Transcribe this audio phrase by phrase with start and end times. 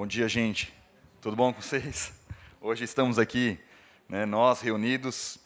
[0.00, 0.72] Bom dia, gente.
[1.20, 2.10] Tudo bom com vocês?
[2.58, 3.60] Hoje estamos aqui,
[4.08, 5.38] né, nós reunidos.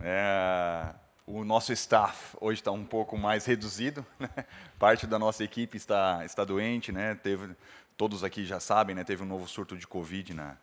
[0.00, 0.94] É,
[1.26, 4.06] o nosso staff hoje está um pouco mais reduzido.
[4.18, 4.30] Né?
[4.78, 7.16] Parte da nossa equipe está, está doente, né?
[7.16, 7.54] Teve,
[7.98, 9.04] todos aqui já sabem, né?
[9.04, 10.56] Teve um novo surto de Covid na,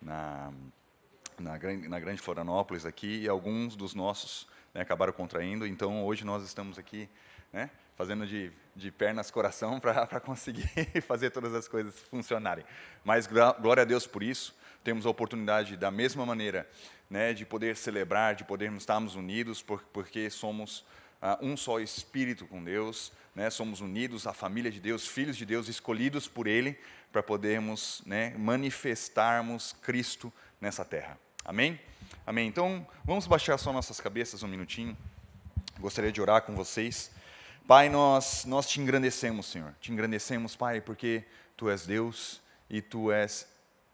[0.00, 0.50] na,
[1.38, 1.58] na,
[1.90, 5.66] na Grande Florianópolis aqui e alguns dos nossos né, acabaram contraindo.
[5.66, 7.10] Então, hoje nós estamos aqui,
[7.52, 7.70] né?
[7.96, 10.68] fazendo de, de pernas coração para conseguir
[11.02, 12.64] fazer todas as coisas funcionarem.
[13.04, 14.54] Mas glória a Deus por isso.
[14.84, 16.68] Temos a oportunidade, da mesma maneira,
[17.10, 20.80] né, de poder celebrar, de podermos estarmos unidos, por, porque somos
[21.20, 25.44] uh, um só Espírito com Deus, né, somos unidos, a família de Deus, filhos de
[25.44, 26.78] Deus, escolhidos por Ele,
[27.10, 31.18] para podermos né, manifestarmos Cristo nessa terra.
[31.44, 31.80] Amém?
[32.24, 32.46] Amém.
[32.46, 34.96] Então, vamos baixar só nossas cabeças um minutinho.
[35.80, 37.10] Gostaria de orar com vocês.
[37.66, 39.74] Pai, nós, nós te engrandecemos, Senhor.
[39.80, 41.24] Te engrandecemos, Pai, porque
[41.56, 43.44] Tu és Deus e Tu és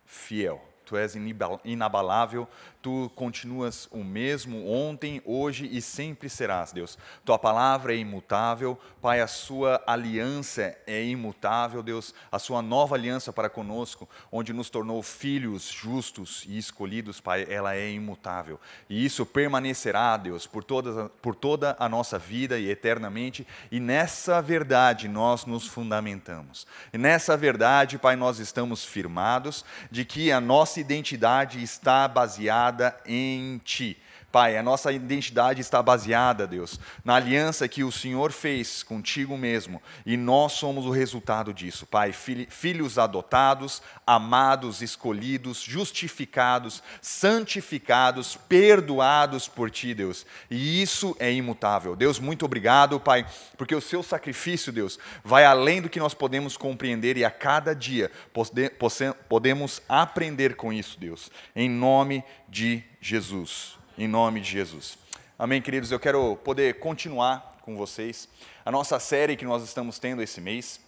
[0.04, 0.60] fiel.
[0.84, 1.14] Tu és
[1.64, 2.46] inabalável,
[2.82, 6.98] tu continuas o mesmo ontem, hoje e sempre serás, Deus.
[7.24, 12.12] Tua palavra é imutável, Pai, a sua aliança é imutável, Deus.
[12.30, 17.74] A sua nova aliança para conosco, onde nos tornou filhos justos e escolhidos, Pai, ela
[17.74, 18.58] é imutável.
[18.90, 23.46] E isso permanecerá, Deus, por toda, por toda a nossa vida e eternamente.
[23.70, 26.66] E nessa verdade nós nos fundamentamos.
[26.92, 32.71] E nessa verdade, Pai, nós estamos firmados de que a nossa identidade está baseada
[33.06, 33.96] em Ti.
[34.32, 39.80] Pai, a nossa identidade está baseada, Deus, na aliança que o Senhor fez contigo mesmo,
[40.06, 41.84] e nós somos o resultado disso.
[41.84, 42.14] Pai,
[42.48, 50.24] filhos adotados, amados, escolhidos, justificados, santificados, perdoados por ti, Deus.
[50.50, 51.94] E isso é imutável.
[51.94, 53.26] Deus, muito obrigado, Pai,
[53.58, 57.74] porque o seu sacrifício, Deus, vai além do que nós podemos compreender e a cada
[57.74, 58.10] dia
[59.28, 61.30] podemos aprender com isso, Deus.
[61.54, 64.98] Em nome de Jesus em nome de Jesus.
[65.38, 65.90] Amém, queridos?
[65.90, 68.28] Eu quero poder continuar com vocês
[68.64, 70.80] a nossa série que nós estamos tendo esse mês.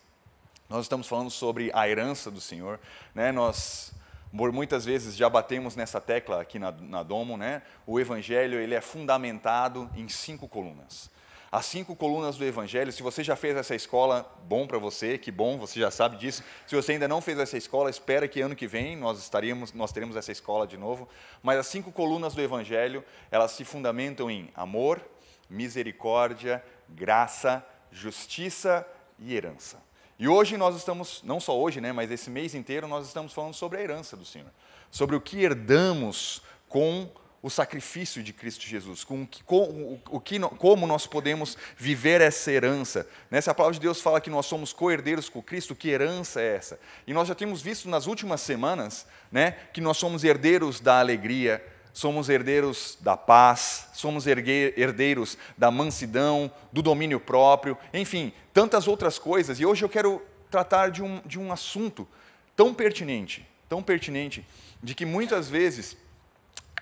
[0.69, 2.81] Nós estamos falando sobre a herança do Senhor.
[3.15, 3.31] Né?
[3.33, 3.93] Nós,
[4.33, 7.37] muitas vezes, já batemos nessa tecla aqui na, na Domo.
[7.37, 7.63] Né?
[7.87, 11.11] O Evangelho ele é fundamentado em cinco colunas
[11.55, 12.91] as cinco colunas do Evangelho.
[12.91, 16.43] Se você já fez essa escola, bom para você, que bom, você já sabe disso.
[16.67, 19.93] Se você ainda não fez essa escola, espera que ano que vem nós estaríamos, nós
[19.93, 21.09] teremos essa escola de novo.
[21.45, 25.01] Mas as cinco colunas do Evangelho, elas se fundamentam em amor,
[25.49, 28.85] misericórdia, graça, justiça
[29.17, 29.81] e herança.
[30.19, 33.55] E hoje nós estamos, não só hoje, né, mas esse mês inteiro nós estamos falando
[33.55, 34.51] sobre a herança do Senhor,
[34.91, 37.09] sobre o que herdamos com
[37.45, 43.07] o sacrifício de Cristo Jesus, com, com o que, como nós podemos viver essa herança.
[43.31, 43.55] Nessa né?
[43.55, 46.81] palavra de Deus fala que nós somos co-herdeiros com Cristo, que herança é essa?
[47.07, 51.63] E nós já temos visto nas últimas semanas né, que nós somos herdeiros da alegria,
[51.93, 59.61] somos herdeiros da paz, somos herdeiros da mansidão, do domínio próprio, enfim, tantas outras coisas.
[59.61, 62.09] E hoje eu quero tratar de um, de um assunto
[62.57, 64.47] tão pertinente, tão pertinente,
[64.83, 65.95] de que muitas vezes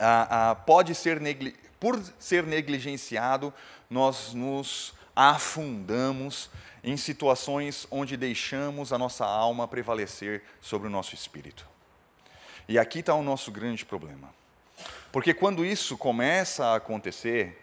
[0.02, 1.20] ah, ah, pode ser
[1.78, 3.54] por ser negligenciado,
[3.88, 6.50] nós nos afundamos
[6.82, 11.66] em situações onde deixamos a nossa alma prevalecer sobre o nosso espírito.
[12.68, 14.34] E aqui está o nosso grande problema.
[15.12, 17.62] Porque quando isso começa a acontecer,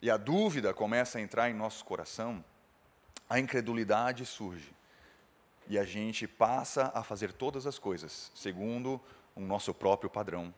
[0.00, 2.42] e a dúvida começa a entrar em nosso coração,
[3.28, 4.72] a incredulidade surge.
[5.68, 8.98] E a gente passa a fazer todas as coisas segundo
[9.34, 10.54] o nosso próprio padrão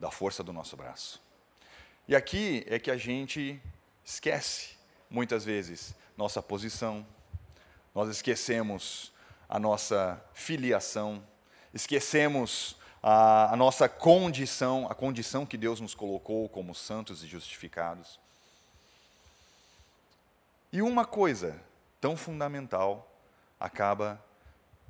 [0.00, 1.20] da força do nosso braço.
[2.08, 3.60] E aqui é que a gente
[4.02, 4.70] esquece,
[5.10, 7.06] muitas vezes, nossa posição,
[7.94, 9.12] nós esquecemos
[9.48, 11.22] a nossa filiação,
[11.74, 18.18] esquecemos a, a, nossa condição, a condição que Deus nos colocou como santos e justificados.
[20.72, 21.60] E uma coisa
[22.00, 23.06] tão fundamental
[23.58, 24.22] acaba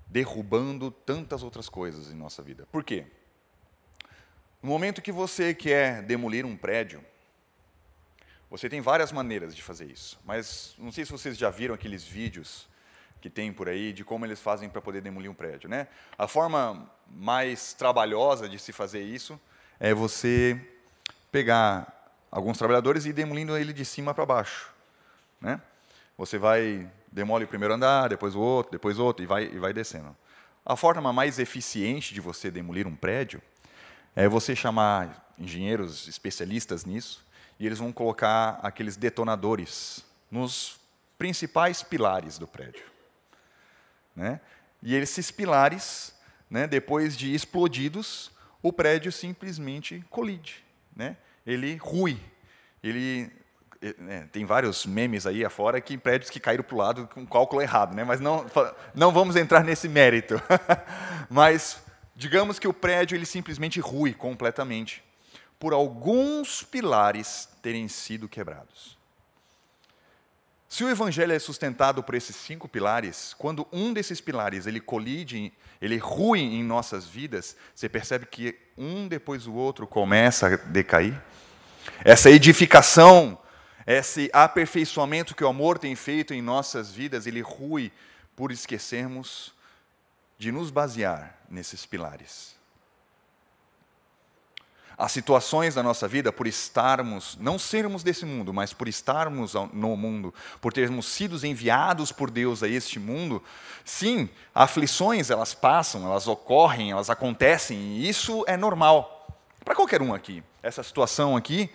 [0.07, 2.67] derrubando tantas outras coisas em nossa vida.
[2.71, 3.07] Por quê?
[4.63, 7.03] No momento que você quer demolir um prédio,
[8.51, 10.19] você tem várias maneiras de fazer isso.
[10.25, 12.69] Mas não sei se vocês já viram aqueles vídeos
[13.23, 15.87] que tem por aí de como eles fazem para poder demolir um prédio, né?
[16.19, 19.41] A forma mais trabalhosa de se fazer isso
[19.79, 20.61] é você
[21.33, 24.71] pegar alguns trabalhadores e ir demolindo ele de cima para baixo,
[25.41, 25.61] né?
[26.19, 29.59] Você vai demole o primeiro andar, depois o outro, depois o outro e vai e
[29.59, 30.15] vai descendo.
[30.65, 33.41] A forma mais eficiente de você demolir um prédio
[34.15, 37.25] é você chamar engenheiros especialistas nisso
[37.59, 40.79] e eles vão colocar aqueles detonadores nos
[41.19, 42.85] principais pilares do prédio.
[44.15, 44.41] Né?
[44.83, 46.15] E esses pilares
[46.51, 48.31] né, depois de explodidos,
[48.61, 50.65] o prédio simplesmente colide.
[50.95, 51.17] Né?
[51.47, 52.19] Ele rui.
[52.83, 53.31] Ele
[53.81, 57.63] é, tem vários memes aí afora que prédios que caíram para o lado com cálculo
[57.63, 58.03] errado, né?
[58.03, 58.45] mas não,
[58.95, 60.43] não vamos entrar nesse mérito.
[61.31, 61.81] mas
[62.21, 65.03] digamos que o prédio ele simplesmente rui completamente
[65.59, 68.99] por alguns pilares terem sido quebrados.
[70.69, 75.51] Se o evangelho é sustentado por esses cinco pilares, quando um desses pilares ele colide,
[75.81, 81.19] ele rui em nossas vidas, você percebe que um depois do outro começa a decair.
[82.05, 83.39] Essa edificação
[83.87, 87.91] esse aperfeiçoamento que o amor tem feito em nossas vidas, ele rui
[88.37, 89.55] por esquecermos
[90.41, 92.57] de nos basear nesses pilares.
[94.97, 99.95] As situações da nossa vida, por estarmos, não sermos desse mundo, mas por estarmos no
[99.99, 103.45] mundo, por termos sido enviados por Deus a este mundo,
[103.85, 110.15] sim, aflições elas passam, elas ocorrem, elas acontecem, e isso é normal para qualquer um
[110.15, 110.43] aqui.
[110.63, 111.69] Essa situação aqui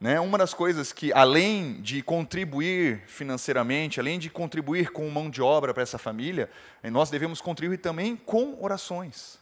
[0.00, 0.20] né?
[0.20, 5.74] Uma das coisas que, além de contribuir financeiramente, além de contribuir com mão de obra
[5.74, 6.48] para essa família,
[6.82, 9.38] eh, nós devemos contribuir também com orações.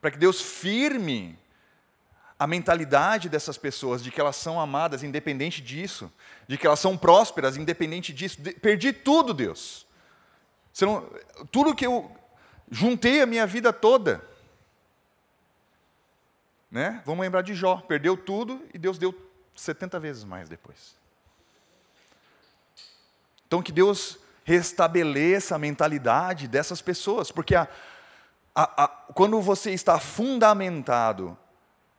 [0.00, 1.36] Para que Deus firme
[2.38, 6.12] a mentalidade dessas pessoas de que elas são amadas independente disso,
[6.46, 8.40] de que elas são prósperas independente disso.
[8.40, 9.86] De, perdi tudo, Deus.
[10.80, 11.10] Não,
[11.50, 12.14] tudo que eu
[12.70, 14.22] juntei a minha vida toda
[16.70, 17.02] né?
[17.04, 19.14] Vamos lembrar de Jó, perdeu tudo e Deus deu
[19.54, 20.96] 70 vezes mais depois.
[23.46, 27.68] Então que Deus restabeleça a mentalidade dessas pessoas, porque a,
[28.54, 31.36] a, a, quando você está fundamentado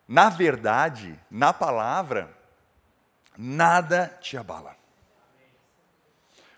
[0.08, 2.34] na verdade, na palavra,
[3.38, 4.76] nada te abala.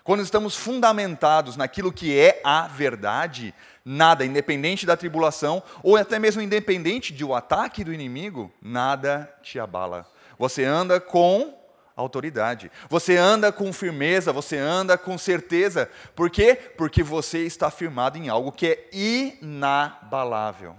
[0.04, 3.52] Quando estamos fundamentados naquilo que é a verdade,
[3.84, 10.06] nada, independente da tribulação, ou até mesmo independente do ataque do inimigo, nada te abala.
[10.38, 11.58] Você anda com
[11.96, 15.90] autoridade, você anda com firmeza, você anda com certeza.
[16.14, 16.54] Por quê?
[16.54, 20.74] Porque você está firmado em algo que é inabalável.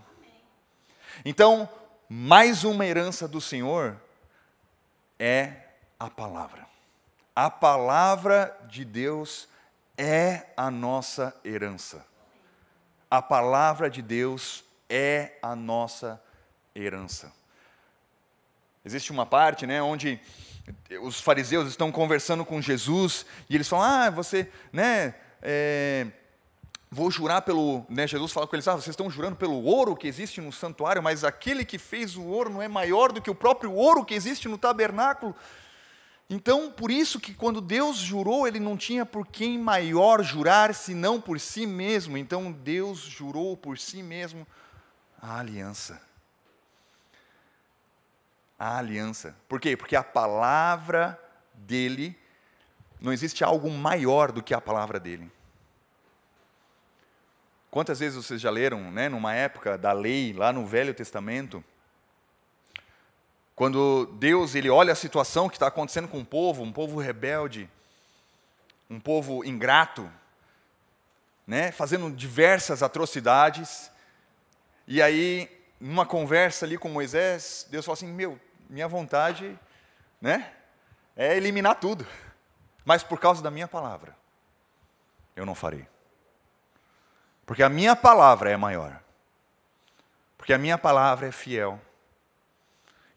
[1.24, 1.70] Então,
[2.10, 3.96] mais uma herança do Senhor
[5.20, 5.54] é
[6.00, 6.66] a palavra.
[7.36, 9.48] A palavra de Deus
[9.98, 12.11] é a nossa herança.
[13.12, 16.24] A palavra de Deus é a nossa
[16.74, 17.30] herança.
[18.86, 20.18] Existe uma parte, né, onde
[21.02, 26.08] os fariseus estão conversando com Jesus e eles falam: Ah, você, né, é,
[26.90, 27.86] vou jurar pelo.
[27.90, 31.04] Né, Jesus fala com eles: Ah, vocês estão jurando pelo ouro que existe no santuário,
[31.04, 34.14] mas aquele que fez o ouro não é maior do que o próprio ouro que
[34.14, 35.36] existe no tabernáculo.
[36.34, 41.20] Então, por isso que quando Deus jurou, ele não tinha por quem maior jurar senão
[41.20, 42.18] por si mesmo.
[42.18, 44.48] Então, Deus jurou por si mesmo
[45.22, 46.02] a aliança.
[48.58, 49.36] A aliança.
[49.50, 49.76] Por quê?
[49.76, 51.22] Porque a palavra
[51.54, 52.18] dele,
[53.02, 55.30] não existe algo maior do que a palavra dele.
[57.70, 61.62] Quantas vezes vocês já leram, né, numa época da lei, lá no Velho Testamento,
[63.62, 67.70] quando Deus ele olha a situação que está acontecendo com o povo, um povo rebelde,
[68.90, 70.12] um povo ingrato,
[71.46, 73.92] né, fazendo diversas atrocidades,
[74.88, 75.48] e aí,
[75.80, 79.56] numa conversa ali com Moisés, Deus fala assim: Meu, minha vontade
[80.20, 80.52] né,
[81.16, 82.04] é eliminar tudo,
[82.84, 84.18] mas por causa da minha palavra,
[85.36, 85.86] eu não farei.
[87.46, 89.00] Porque a minha palavra é maior,
[90.36, 91.80] porque a minha palavra é fiel.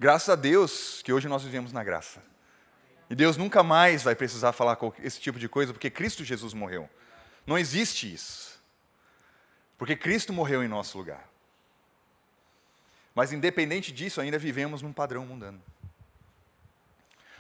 [0.05, 2.23] Graças a Deus que hoje nós vivemos na graça.
[3.09, 6.91] E Deus nunca mais vai precisar falar esse tipo de coisa, porque Cristo Jesus morreu.
[7.47, 8.63] Não existe isso.
[9.79, 11.27] Porque Cristo morreu em nosso lugar.
[13.15, 15.63] Mas independente disso, ainda vivemos num padrão mundano.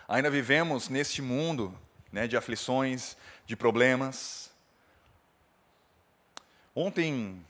[0.08, 1.78] Ainda vivemos neste mundo
[2.10, 4.50] né, de aflições, de problemas.
[6.74, 7.44] Ontem,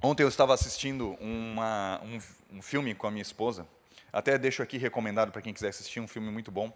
[0.00, 3.68] ontem eu estava assistindo uma, um, um filme com a minha esposa.
[4.12, 6.72] Até deixo aqui recomendado para quem quiser assistir, um filme muito bom.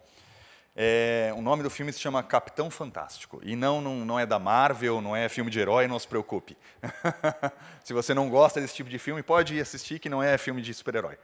[0.77, 3.41] É, o nome do filme se chama Capitão Fantástico.
[3.45, 6.57] E não, não, não é da Marvel, não é filme de herói, não se preocupe.
[7.85, 10.61] se você não gosta desse tipo de filme, pode ir assistir, que não é filme
[10.61, 11.17] de super-herói.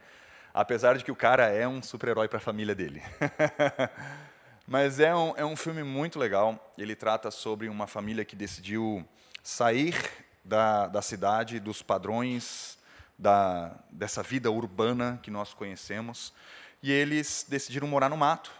[0.53, 3.03] Apesar de que o cara é um super-herói para a família dele.
[4.65, 6.73] Mas é um, é um filme muito legal.
[6.77, 9.05] Ele trata sobre uma família que decidiu
[9.43, 9.95] sair
[10.45, 12.77] da, da cidade, dos padrões
[13.21, 16.33] da, dessa vida urbana que nós conhecemos,
[16.81, 18.51] e eles decidiram morar no mato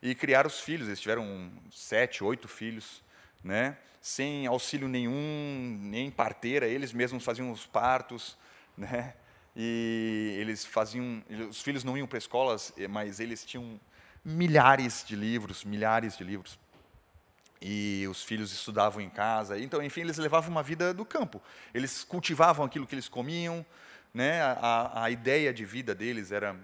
[0.00, 0.86] e criar os filhos.
[0.86, 3.02] Eles tiveram sete, oito filhos,
[3.42, 3.76] né?
[4.06, 8.36] sem auxílio nenhum, nem parteira, eles mesmos faziam os partos,
[8.78, 9.14] né?
[9.56, 13.80] E eles faziam, os filhos não iam para escolas, mas eles tinham
[14.24, 16.56] milhares de livros, milhares de livros.
[17.60, 19.58] E os filhos estudavam em casa.
[19.58, 21.42] Então, enfim, eles levavam uma vida do campo.
[21.74, 23.66] Eles cultivavam aquilo que eles comiam,
[24.12, 24.40] né?
[24.42, 26.56] A, a ideia de vida deles era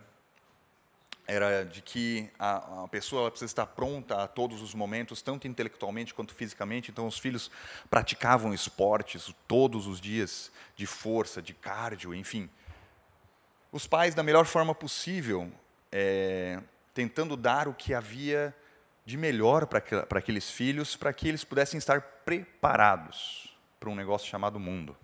[1.26, 6.12] era de que a, a pessoa precisa estar pronta a todos os momentos, tanto intelectualmente
[6.12, 6.90] quanto fisicamente.
[6.90, 7.50] Então, os filhos
[7.88, 12.50] praticavam esportes todos os dias, de força, de cardio, enfim.
[13.70, 15.50] Os pais, da melhor forma possível,
[15.90, 16.60] é,
[16.92, 18.54] tentando dar o que havia
[19.04, 24.60] de melhor para aqueles filhos, para que eles pudessem estar preparados para um negócio chamado
[24.60, 24.96] mundo.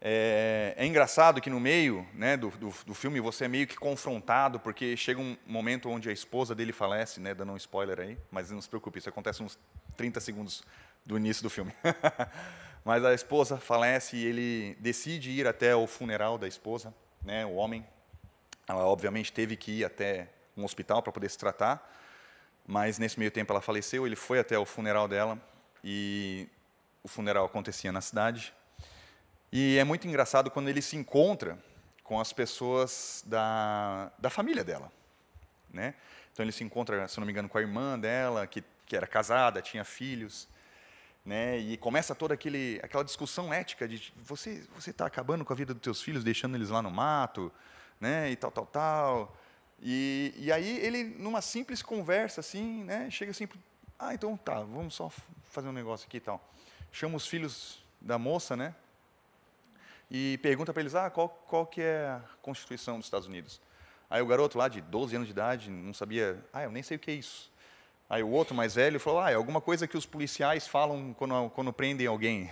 [0.00, 3.76] É, é, engraçado que no meio né, do, do, do, filme você é meio que
[3.76, 8.18] confrontado, porque chega um momento onde a esposa dele falece, né, dando um spoiler aí,
[8.30, 9.58] mas não se preocupe, isso acontece uns
[9.96, 10.62] 30 segundos
[11.04, 11.74] do início do filme.
[12.84, 17.54] mas a esposa falece e ele decide ir até o funeral da esposa, né, o
[17.54, 17.84] homem.
[18.68, 21.92] Ela, obviamente, teve que ir até um hospital para poder se tratar,
[22.64, 25.40] mas nesse meio tempo ela faleceu, ele foi até o funeral dela
[25.82, 26.48] e
[27.02, 28.54] o funeral acontecia na cidade
[29.52, 31.58] e é muito engraçado quando ele se encontra
[32.02, 34.92] com as pessoas da, da família dela.
[35.70, 35.94] Né?
[36.32, 39.06] Então ele se encontra, se não me engano, com a irmã dela, que, que era
[39.06, 40.48] casada, tinha filhos.
[41.24, 41.58] Né?
[41.58, 45.74] E começa toda aquele, aquela discussão ética de você você está acabando com a vida
[45.74, 47.52] dos teus filhos, deixando eles lá no mato,
[48.00, 48.30] né?
[48.30, 49.36] E tal, tal, tal.
[49.80, 53.10] E, e aí ele, numa simples conversa assim, né?
[53.10, 53.46] Chega assim,
[53.98, 55.10] ah, então tá, vamos só
[55.50, 56.42] fazer um negócio aqui e tal.
[56.90, 58.74] Chama os filhos da moça, né?
[60.10, 63.60] E pergunta para eles, ah, qual, qual que é a Constituição dos Estados Unidos?
[64.08, 66.96] Aí o garoto lá de 12 anos de idade não sabia, ah, eu nem sei
[66.96, 67.52] o que é isso.
[68.08, 71.50] Aí o outro mais velho falou, ah, é alguma coisa que os policiais falam quando,
[71.50, 72.48] quando prendem alguém.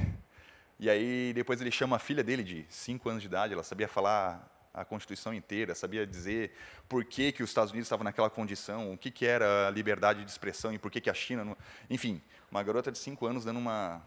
[0.78, 3.88] E aí depois ele chama a filha dele de 5 anos de idade, ela sabia
[3.88, 6.52] falar a Constituição inteira, sabia dizer
[6.86, 10.22] por que, que os Estados Unidos estavam naquela condição, o que, que era a liberdade
[10.22, 11.42] de expressão e por que, que a China...
[11.42, 11.56] Não...
[11.88, 12.20] Enfim,
[12.50, 14.02] uma garota de 5 anos dando uma,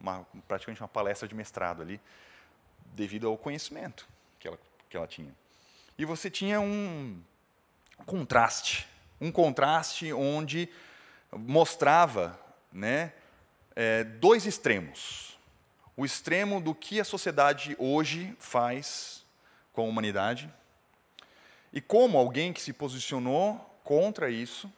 [0.00, 2.00] uma, praticamente uma palestra de mestrado ali
[2.94, 5.34] devido ao conhecimento que ela, que ela tinha.
[5.98, 7.20] E você tinha um
[8.06, 8.88] contraste,
[9.20, 10.68] um contraste onde
[11.32, 12.38] mostrava
[12.72, 13.12] né,
[13.76, 15.38] é, dois extremos.
[15.96, 19.24] O extremo do que a sociedade hoje faz
[19.72, 20.50] com a humanidade
[21.72, 24.72] e como alguém que se posicionou contra isso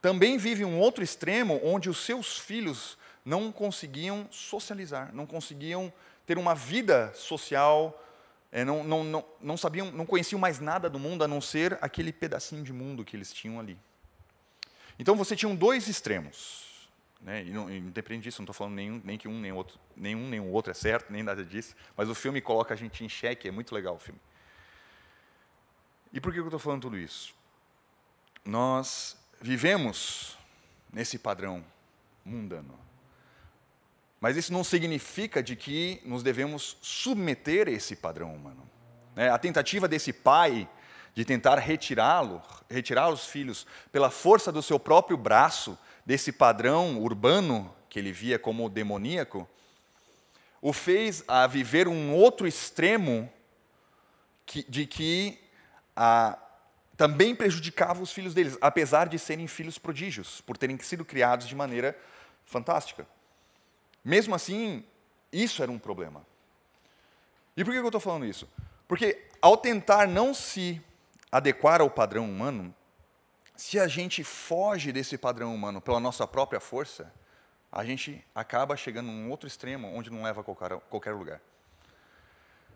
[0.00, 5.92] também vive um outro extremo onde os seus filhos não conseguiam socializar, não conseguiam
[6.28, 8.04] ter uma vida social,
[8.52, 11.78] é, não, não, não, não sabiam, não conheciam mais nada do mundo a não ser
[11.80, 13.78] aquele pedacinho de mundo que eles tinham ali.
[14.98, 16.86] Então você tinha dois extremos.
[17.18, 17.44] Né?
[17.44, 20.38] E não, independente disso, não estou falando nenhum, nem que um nem outro, nenhum nem
[20.38, 23.48] o outro é certo, nem nada disso, mas o filme coloca a gente em xeque,
[23.48, 24.20] é muito legal o filme.
[26.12, 27.34] E por que eu estou falando tudo isso?
[28.44, 30.36] Nós vivemos
[30.92, 31.64] nesse padrão
[32.22, 32.87] mundano.
[34.20, 38.68] Mas isso não significa de que nos devemos submeter a esse padrão humano.
[39.14, 39.30] Né?
[39.30, 40.68] A tentativa desse pai
[41.14, 47.74] de tentar retirá-lo, retirar os filhos pela força do seu próprio braço desse padrão urbano
[47.88, 49.48] que ele via como demoníaco,
[50.60, 53.30] o fez a viver um outro extremo
[54.68, 55.38] de que
[56.96, 61.54] também prejudicava os filhos deles, apesar de serem filhos prodígios, por terem sido criados de
[61.54, 61.96] maneira
[62.44, 63.06] fantástica.
[64.04, 64.84] Mesmo assim,
[65.32, 66.24] isso era um problema.
[67.56, 68.48] E por que eu estou falando isso?
[68.86, 70.80] Porque ao tentar não se
[71.30, 72.74] adequar ao padrão humano,
[73.54, 77.12] se a gente foge desse padrão humano pela nossa própria força,
[77.70, 81.40] a gente acaba chegando num outro extremo onde não leva a qualquer, qualquer lugar.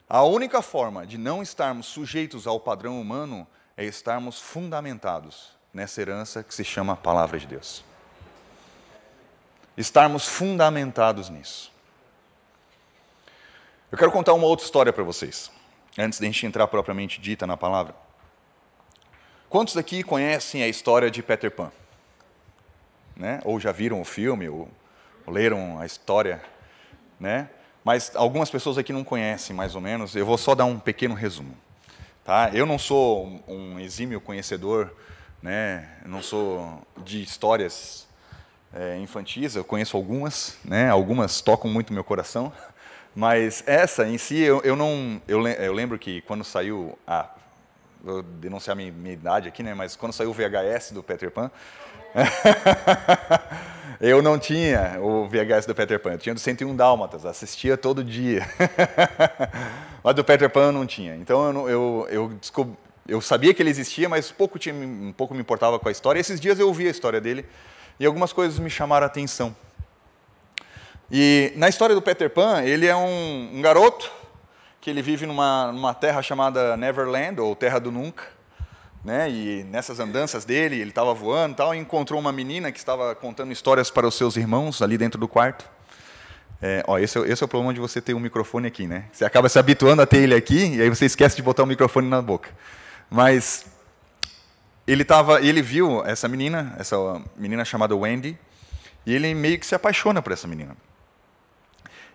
[0.08, 6.42] A única forma de não estarmos sujeitos ao padrão humano é estarmos fundamentados nessa herança
[6.42, 7.91] que se chama Palavra de Deus
[9.76, 11.72] estarmos fundamentados nisso.
[13.90, 15.50] Eu quero contar uma outra história para vocês,
[15.98, 17.94] antes de a gente entrar propriamente dita na palavra.
[19.48, 21.70] Quantos aqui conhecem a história de Peter Pan?
[23.14, 23.40] Né?
[23.44, 24.66] Ou já viram o filme, ou,
[25.26, 26.42] ou leram a história,
[27.20, 27.50] né?
[27.84, 30.14] Mas algumas pessoas aqui não conhecem, mais ou menos.
[30.16, 31.54] Eu vou só dar um pequeno resumo.
[32.24, 32.50] Tá?
[32.54, 34.94] Eu não sou um exímio conhecedor,
[35.42, 35.98] né?
[36.06, 38.06] Não sou de histórias
[38.74, 40.88] é, infantis, eu conheço algumas, né?
[40.88, 42.52] algumas tocam muito meu coração,
[43.14, 45.20] mas essa em si, eu, eu não.
[45.28, 47.28] Eu, eu lembro que quando saiu a
[48.02, 49.74] vou denunciar minha, minha idade aqui, né?
[49.74, 51.50] Mas quando saiu o VHS do Peter Pan,
[54.00, 58.02] eu não tinha o VHS do Peter Pan, eu tinha do 101 Dálmatas, assistia todo
[58.02, 58.44] dia.
[60.02, 61.14] mas do Peter Pan eu não tinha.
[61.14, 62.40] Então eu, eu, eu,
[63.06, 64.74] eu sabia que ele existia, mas pouco, tinha,
[65.16, 66.18] pouco me importava com a história.
[66.18, 67.46] E esses dias eu ouvi a história dele
[68.02, 69.54] e algumas coisas me chamaram a atenção.
[71.08, 74.10] E na história do Peter Pan, ele é um, um garoto
[74.80, 78.24] que ele vive numa, numa terra chamada Neverland, ou Terra do Nunca.
[79.04, 79.30] Né?
[79.30, 83.52] E nessas andanças dele, ele estava voando tal, e encontrou uma menina que estava contando
[83.52, 85.64] histórias para os seus irmãos ali dentro do quarto.
[86.60, 89.04] É, ó, esse, é, esse é o problema de você ter um microfone aqui, né?
[89.12, 91.66] Você acaba se habituando a ter ele aqui, e aí você esquece de botar o
[91.66, 92.50] microfone na boca.
[93.08, 93.64] Mas
[94.86, 96.96] ele tava, ele viu essa menina, essa
[97.36, 98.36] menina chamada Wendy,
[99.06, 100.76] e ele meio que se apaixona por essa menina.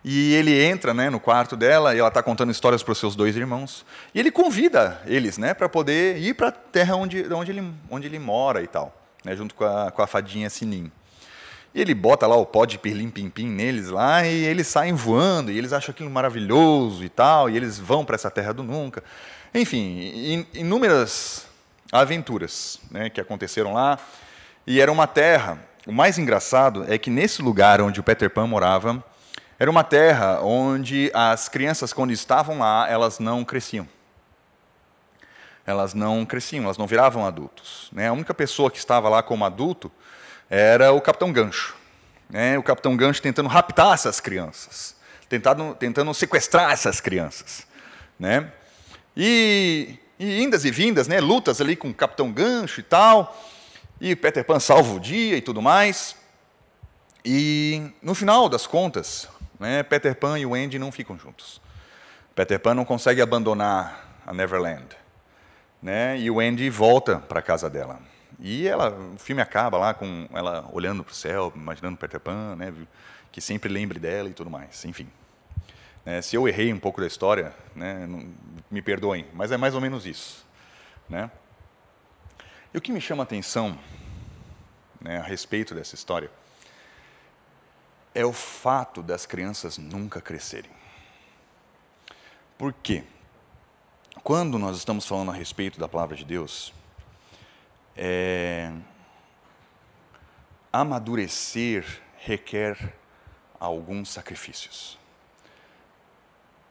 [0.04, 3.16] E ele entra né, no quarto dela e ela está contando histórias para os seus
[3.16, 3.86] dois irmãos.
[4.14, 8.08] E ele convida eles né, para poder ir para a terra onde, onde, ele, onde
[8.08, 10.92] ele mora e tal, né, junto com a, com a fadinha Sinim.
[11.74, 15.58] E ele bota lá o pó de pirlim-pim-pim neles lá e eles saem voando e
[15.58, 19.04] eles acham aquilo maravilhoso e tal, e eles vão para essa terra do nunca.
[19.54, 21.47] Enfim, inúmeras
[21.92, 23.98] aventuras né, que aconteceram lá.
[24.66, 25.60] E era uma terra.
[25.86, 29.04] O mais engraçado é que nesse lugar onde o Peter Pan morava,
[29.60, 33.88] era uma terra onde as crianças, quando estavam lá, elas não cresciam.
[35.66, 37.90] Elas não cresciam, elas não viravam adultos.
[37.92, 38.08] Né?
[38.08, 39.92] A única pessoa que estava lá como adulto
[40.50, 41.76] era o Capitão Gancho.
[42.30, 42.58] Né?
[42.58, 44.96] O Capitão Gancho tentando raptar essas crianças,
[45.28, 47.66] tentando, tentando sequestrar essas crianças.
[48.20, 48.52] Né?
[49.16, 51.20] E, e indas e vindas, né?
[51.20, 53.36] lutas ali com o Capitão Gancho e tal.
[54.00, 56.16] E Peter Pan salva o dia e tudo mais.
[57.26, 59.28] E no final das contas,
[59.60, 59.84] né?
[59.84, 61.60] Peter Pan e o Andy não ficam juntos.
[62.36, 64.96] Peter Pan não consegue abandonar a Neverland.
[65.82, 66.20] Né?
[66.20, 68.00] E o Andy volta para a casa dela.
[68.40, 72.56] E ela, o filme acaba lá com ela olhando para o céu, imaginando Peter Pan,
[72.56, 72.72] né?
[73.32, 74.86] que sempre lembre dela e tudo mais.
[74.86, 75.08] Enfim.
[76.08, 76.22] Né?
[76.22, 78.08] Se eu errei um pouco da história, né?
[78.08, 78.34] não,
[78.72, 80.48] me perdoem, mas é mais ou menos isso.
[81.10, 81.30] Né?
[82.74, 83.78] E o que me chama a atenção
[85.02, 86.32] né, a respeito dessa história
[88.16, 90.72] é o fato das crianças nunca crescerem.
[92.58, 93.04] Por quê?
[94.24, 96.74] Quando nós estamos falando a respeito da palavra de Deus,
[97.98, 98.72] é,
[100.72, 102.96] amadurecer requer
[103.60, 104.98] alguns sacrifícios.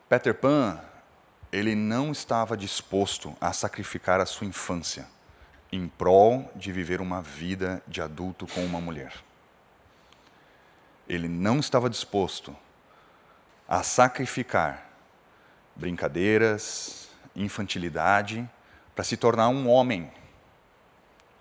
[0.09, 0.81] Peter Pan,
[1.53, 5.07] ele não estava disposto a sacrificar a sua infância
[5.73, 9.13] em prol de viver uma vida de adulto com uma mulher
[11.09, 12.57] ele não estava disposto
[13.69, 14.91] a sacrificar
[15.75, 18.49] brincadeiras, infantilidade,
[18.95, 20.11] para se tornar um homem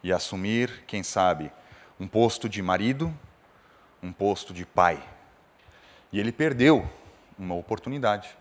[0.04, 1.52] e assumir, quem sabe,
[2.00, 3.14] um posto de marido,
[4.04, 5.02] um posto de pai.
[6.12, 6.88] E ele perdeu
[7.40, 8.36] uma oportunidade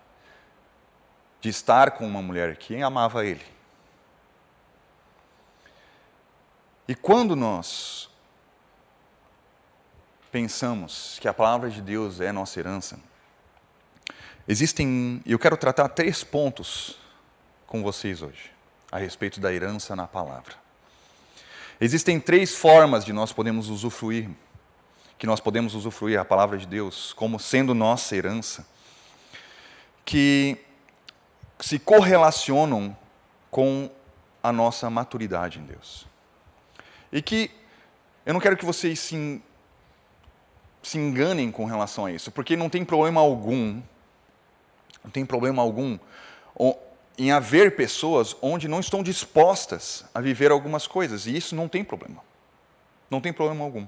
[1.44, 3.44] de estar com uma mulher que amava ele.
[6.88, 8.08] E quando nós
[10.32, 12.98] pensamos que a palavra de Deus é nossa herança,
[14.48, 16.98] existem, eu quero tratar três pontos
[17.66, 18.50] com vocês hoje,
[18.90, 20.54] a respeito da herança na palavra.
[21.78, 24.30] Existem três formas de nós podemos usufruir,
[25.18, 28.66] que nós podemos usufruir a palavra de Deus como sendo nossa herança,
[30.06, 30.64] que
[31.64, 32.94] se correlacionam
[33.50, 33.90] com
[34.42, 36.06] a nossa maturidade em Deus.
[37.10, 37.50] E que
[38.26, 39.42] eu não quero que vocês se
[40.82, 43.80] se enganem com relação a isso, porque não tem problema algum,
[45.02, 45.98] não tem problema algum
[47.16, 51.82] em haver pessoas onde não estão dispostas a viver algumas coisas, e isso não tem
[51.82, 52.22] problema.
[53.08, 53.86] Não tem problema algum.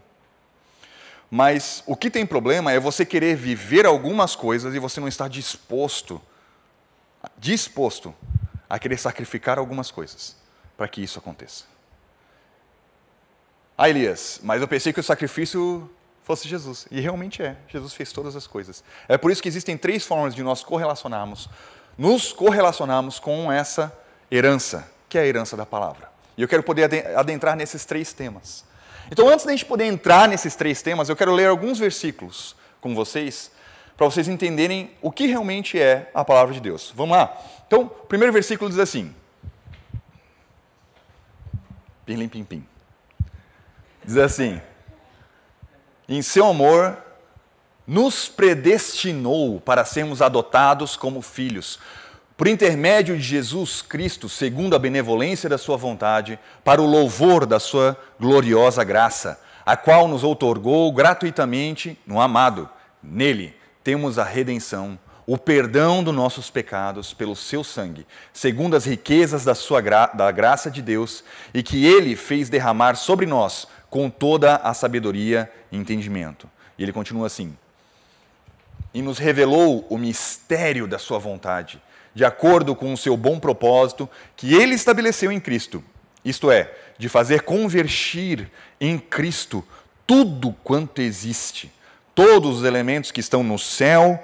[1.31, 5.29] Mas o que tem problema é você querer viver algumas coisas e você não estar
[5.29, 6.23] disposto,
[7.39, 8.15] disposto
[8.69, 10.37] a querer sacrificar algumas coisas
[10.77, 11.65] para que isso aconteça.
[13.79, 15.91] Ah, Elias, mas eu pensei que o sacrifício
[16.23, 16.89] fosse Jesus.
[16.91, 17.57] E realmente é.
[17.69, 18.83] Jesus fez todas as coisas.
[19.07, 21.49] É por isso que existem três formas de nós correlacionarmos,
[21.97, 23.97] nos correlacionarmos com essa
[24.31, 26.11] herança, que é a herança da palavra.
[26.37, 26.85] E eu quero poder
[27.17, 28.65] adentrar nesses três temas.
[29.11, 32.95] Então, antes da gente poder entrar nesses três temas, eu quero ler alguns versículos com
[32.95, 33.53] vocês,
[33.97, 36.93] para vocês entenderem o que realmente é a palavra de Deus.
[36.95, 37.37] Vamos lá?
[37.67, 39.15] Então, o primeiro versículo diz assim:
[42.05, 42.67] Pim, pim, pim.
[44.05, 44.61] Diz assim:
[46.09, 46.97] em seu amor,
[47.85, 51.81] nos predestinou para sermos adotados como filhos,
[52.37, 57.59] por intermédio de Jesus Cristo, segundo a benevolência da Sua vontade, para o louvor da
[57.59, 62.69] Sua gloriosa graça, a qual nos outorgou gratuitamente no amado.
[63.03, 63.56] Nele
[63.87, 69.55] temos a redenção, o perdão dos nossos pecados pelo Seu sangue, segundo as riquezas da,
[69.55, 71.23] sua gra da graça de Deus,
[71.55, 76.51] e que Ele fez derramar sobre nós com toda a sabedoria e entendimento.
[76.77, 77.57] E ele continua assim:
[78.93, 81.81] E nos revelou o mistério da Sua vontade
[82.13, 85.85] de acordo com o seu bom propósito que ele estabeleceu em Cristo.
[86.25, 89.65] Isto é, de fazer convergir em Cristo
[90.07, 91.71] tudo quanto existe,
[92.17, 94.19] todos os elementos que estão no céu,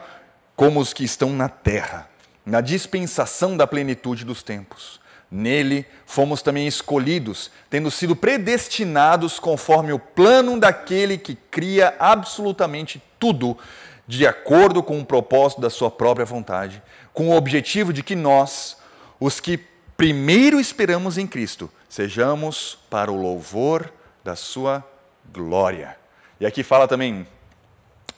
[0.56, 2.08] como os que estão na terra,
[2.44, 4.98] na dispensação da plenitude dos tempos.
[5.30, 13.58] Nele fomos também escolhidos, tendo sido predestinados conforme o plano daquele que cria absolutamente tudo,
[14.06, 18.78] de acordo com o propósito da sua própria vontade, com o objetivo de que nós,
[19.20, 19.58] os que
[19.98, 23.92] primeiro esperamos em Cristo, sejamos para o louvor
[24.24, 24.82] da sua
[25.30, 25.96] glória.
[26.40, 27.26] E aqui fala também,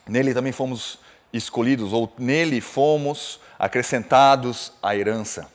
[0.07, 0.99] nele também fomos
[1.33, 5.51] escolhidos, ou nele fomos acrescentados à herança.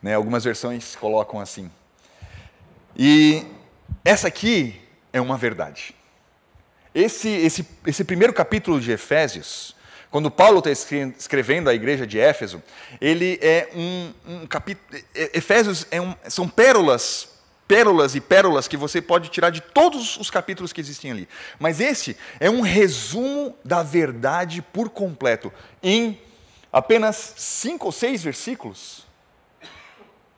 [0.00, 1.70] Né, algumas versões colocam assim.
[2.96, 3.44] E
[4.04, 4.80] essa aqui
[5.12, 5.94] é uma verdade.
[6.94, 9.74] Esse, esse, esse primeiro capítulo de Efésios,
[10.10, 12.62] quando Paulo está escrevendo à igreja de Éfeso,
[13.00, 15.00] ele é um, um capítulo.
[15.14, 17.28] Efésios é um, são pérolas,
[17.68, 21.28] pérolas e pérolas que você pode tirar de todos os capítulos que existem ali.
[21.60, 25.52] Mas esse é um resumo da verdade por completo.
[25.82, 26.18] Em
[26.72, 29.06] apenas cinco ou seis versículos,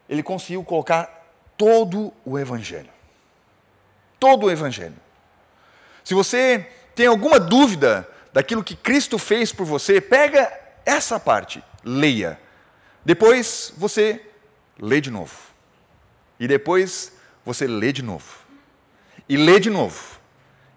[0.08, 1.06] ele conseguiu colocar
[1.56, 2.90] todo o Evangelho.
[4.18, 4.96] Todo o Evangelho.
[6.02, 10.52] Se você tem alguma dúvida daquilo que Cristo fez por você, pega
[10.84, 12.40] essa parte, leia.
[13.04, 14.20] Depois você
[14.78, 15.34] lê de novo.
[16.40, 17.12] E depois
[17.44, 18.38] você lê de novo.
[19.28, 20.18] E lê de novo.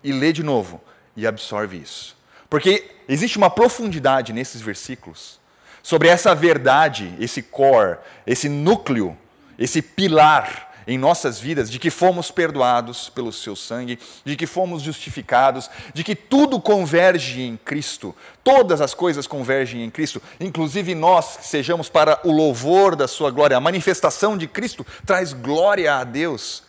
[0.04, 0.82] E lê de novo.
[1.15, 2.17] E absorve isso.
[2.49, 5.39] Porque existe uma profundidade nesses versículos
[5.84, 9.17] sobre essa verdade, esse core, esse núcleo,
[9.60, 14.82] esse pilar em nossas vidas de que fomos perdoados pelo seu sangue, de que fomos
[14.82, 21.38] justificados, de que tudo converge em Cristo, todas as coisas convergem em Cristo, inclusive nós
[21.38, 23.58] que sejamos para o louvor da sua glória.
[23.58, 26.63] A manifestação de Cristo traz glória a Deus.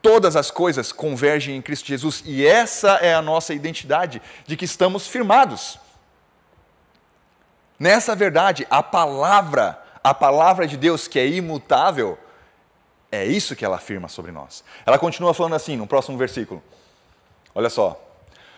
[0.00, 4.64] Todas as coisas convergem em Cristo Jesus e essa é a nossa identidade de que
[4.64, 5.78] estamos firmados.
[7.78, 12.18] Nessa verdade, a palavra, a palavra de Deus que é imutável,
[13.12, 14.64] é isso que ela afirma sobre nós.
[14.86, 16.62] Ela continua falando assim no próximo versículo.
[17.54, 18.02] Olha só.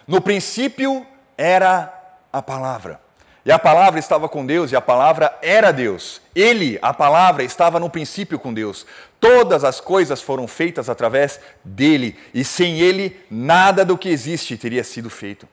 [0.06, 1.04] No princípio
[1.36, 1.92] era
[2.32, 3.00] a palavra.
[3.44, 6.22] E a palavra estava com Deus e a palavra era Deus.
[6.34, 8.86] Ele, a palavra, estava no princípio com Deus.
[9.20, 14.84] Todas as coisas foram feitas através dele, e sem ele, nada do que existe teria
[14.84, 15.48] sido feito.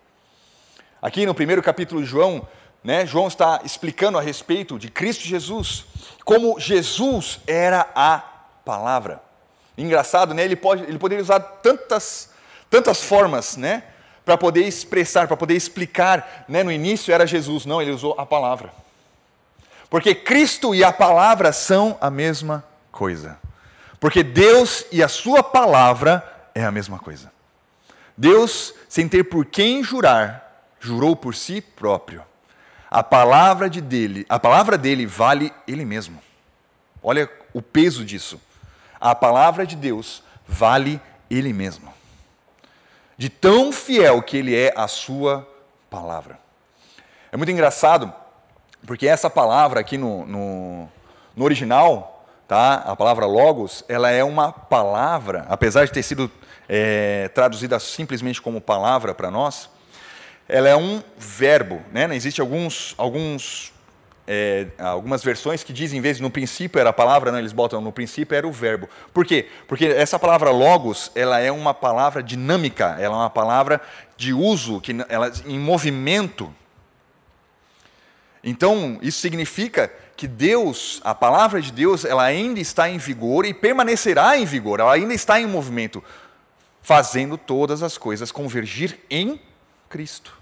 [1.02, 2.48] Aqui no primeiro capítulo de João,
[2.84, 5.86] né, João está explicando a respeito de Cristo Jesus,
[6.24, 8.31] como Jesus era a
[8.66, 9.22] palavra.
[9.78, 10.44] Engraçado, né?
[10.44, 12.30] Ele, pode, ele poderia usar tantas,
[12.70, 13.84] tantas formas, né?
[14.24, 16.46] Para poder expressar, para poder explicar.
[16.48, 16.64] Né?
[16.64, 18.72] No início era Jesus, não, ele usou a palavra.
[19.90, 23.38] Porque Cristo e a palavra são a mesma coisa.
[24.00, 26.24] Porque Deus e a sua palavra
[26.56, 27.32] é a mesma coisa.
[28.16, 32.24] Deus, sem ter por quem jurar, jurou por si próprio.
[32.90, 36.22] A palavra de dele, a palavra dele vale ele mesmo.
[37.02, 38.40] Olha o peso disso
[39.02, 41.92] a palavra de Deus vale Ele mesmo.
[43.18, 45.48] De tão fiel que Ele é à Sua
[45.90, 46.40] palavra.
[47.32, 48.14] É muito engraçado,
[48.86, 50.90] porque essa palavra aqui no, no,
[51.36, 52.76] no original, tá?
[52.76, 56.32] a palavra logos, ela é uma palavra, apesar de ter sido
[56.70, 59.70] é, traduzida simplesmente como palavra para nós,
[60.48, 61.82] ela é um verbo.
[61.92, 62.14] Né?
[62.16, 63.74] Existem alguns, alguns
[64.34, 67.52] é, algumas versões que dizem, em vez de no princípio era a palavra, não, eles
[67.52, 68.88] botam no princípio era o verbo.
[69.14, 69.50] Por quê?
[69.68, 73.82] Porque essa palavra logos, ela é uma palavra dinâmica, ela é uma palavra
[74.16, 76.50] de uso, que ela em movimento.
[78.42, 83.54] Então, isso significa que Deus, a palavra de Deus, ela ainda está em vigor e
[83.54, 86.02] permanecerá em vigor, ela ainda está em movimento,
[86.82, 89.42] fazendo todas as coisas convergir em
[89.90, 90.40] Cristo.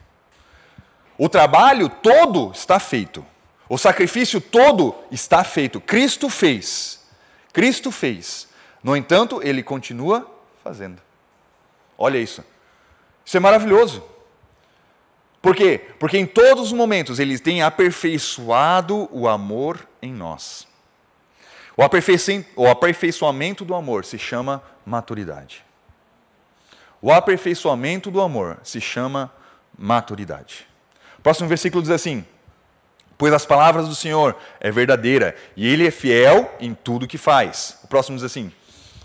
[1.17, 3.25] O trabalho todo está feito.
[3.69, 5.79] O sacrifício todo está feito.
[5.79, 7.07] Cristo fez.
[7.53, 8.49] Cristo fez.
[8.83, 10.29] No entanto, ele continua
[10.63, 10.99] fazendo.
[11.95, 12.43] Olha isso.
[13.23, 14.03] Isso é maravilhoso.
[15.41, 15.79] Por quê?
[15.99, 20.67] Porque em todos os momentos ele tem aperfeiçoado o amor em nós.
[21.77, 25.63] O aperfeiçoamento do amor se chama maturidade.
[27.01, 29.31] O aperfeiçoamento do amor se chama
[29.77, 30.67] maturidade.
[31.17, 32.25] O próximo versículo diz assim:
[33.19, 37.77] Pois as palavras do Senhor é verdadeira e ele é fiel em tudo que faz.
[37.83, 38.49] O próximo diz assim: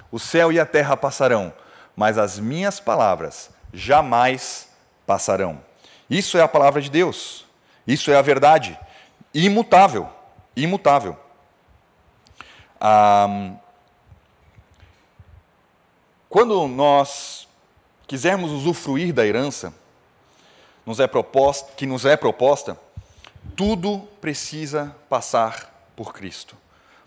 [0.08, 1.52] O céu e a terra passarão,
[1.96, 4.68] mas as minhas palavras jamais
[5.04, 5.60] passarão.
[6.08, 7.44] Isso é a palavra de Deus.
[7.84, 8.78] Isso é a verdade.
[9.34, 10.08] Imutável.
[10.54, 11.18] Imutável.
[12.80, 13.50] Ah,
[16.28, 17.48] quando nós
[18.06, 19.74] quisermos usufruir da herança
[20.86, 22.78] nos é proposta, que nos é proposta,
[23.56, 26.56] tudo precisa passar por Cristo.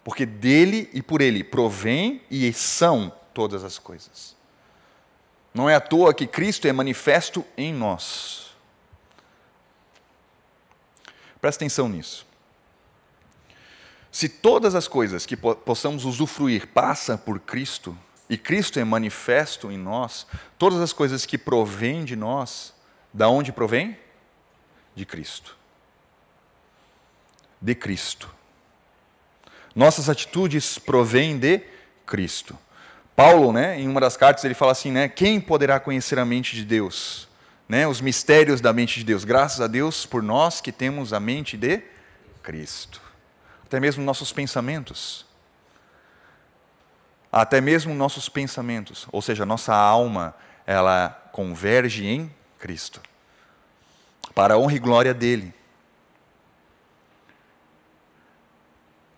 [0.04, 4.36] Porque dele e por ele provém e são todas as coisas.
[5.54, 8.52] Não é à toa que Cristo é manifesto em nós.
[11.42, 12.26] Presta atenção nisso.
[14.12, 17.98] Se todas as coisas que possamos usufruir passam por Cristo,
[18.30, 22.74] e Cristo é manifesto em nós, todas as coisas que provêm de nós,
[23.14, 23.98] da onde provém?
[24.96, 25.57] De Cristo.
[27.62, 28.34] De Cristo.
[29.76, 31.62] Nossas atitudes provêm de
[32.06, 32.58] Cristo.
[33.16, 36.56] Paulo, né, em uma das cartas, ele fala assim, né, quem poderá conhecer a mente
[36.56, 37.28] de Deus?
[37.68, 39.24] Né, os mistérios da mente de Deus.
[39.24, 41.82] Graças a Deus por nós que temos a mente de
[42.42, 43.02] Cristo.
[43.66, 45.28] Até mesmo nossos pensamentos
[47.32, 50.34] até mesmo nossos pensamentos, ou seja, nossa alma,
[50.66, 53.02] ela converge em Cristo,
[54.34, 55.54] para a honra e glória dele.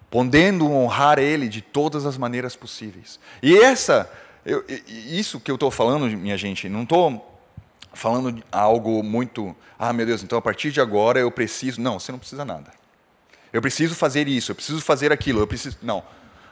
[0.09, 3.19] Podendo honrar Ele de todas as maneiras possíveis.
[3.41, 4.09] E essa,
[4.45, 7.39] eu, isso que eu estou falando, minha gente, não estou
[7.93, 11.79] falando algo muito, ah, meu Deus, então a partir de agora eu preciso.
[11.81, 12.71] Não, você não precisa nada.
[13.51, 15.77] Eu preciso fazer isso, eu preciso fazer aquilo, eu preciso.
[15.81, 16.03] Não.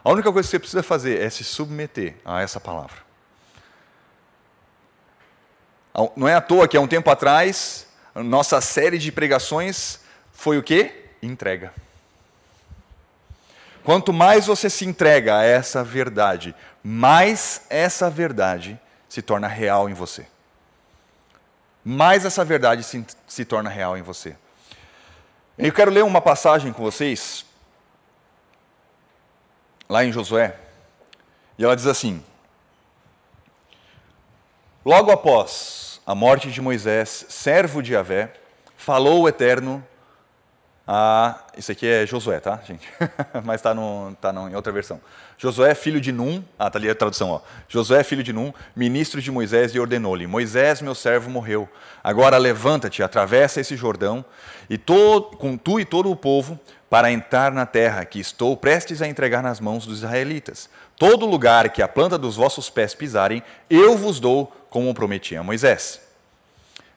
[0.03, 3.07] A única coisa que você precisa fazer é se submeter a essa palavra.
[6.15, 9.99] Não é à toa que há um tempo atrás, nossa série de pregações
[10.31, 11.05] foi o quê?
[11.21, 11.73] Entrega.
[13.87, 19.93] Quanto mais você se entrega a essa verdade, mais essa verdade se torna real em
[19.93, 20.27] você.
[21.85, 24.35] Mais essa verdade se, se torna real em você.
[25.57, 27.45] Eu quero ler uma passagem com vocês,
[29.87, 30.57] lá em Josué,
[31.57, 32.21] e ela diz assim:
[34.83, 38.33] Logo após a morte de Moisés, servo de Yahvé,
[38.75, 39.81] falou o Eterno
[40.87, 41.43] a.
[41.57, 42.87] Isso aqui é Josué, tá, gente?
[43.43, 43.75] Mas está
[44.21, 45.01] tá em outra versão.
[45.37, 47.41] Josué, filho de Num, ah, está ali a tradução, ó.
[47.67, 51.67] Josué, filho de Num, ministro de Moisés, e ordenou-lhe: Moisés, meu servo, morreu.
[52.03, 54.23] Agora levanta-te, atravessa esse Jordão,
[54.69, 59.01] e to, com tu e todo o povo, para entrar na terra que estou prestes
[59.01, 60.69] a entregar nas mãos dos israelitas.
[60.95, 65.43] Todo lugar que a planta dos vossos pés pisarem, eu vos dou, como prometi a
[65.43, 66.01] Moisés.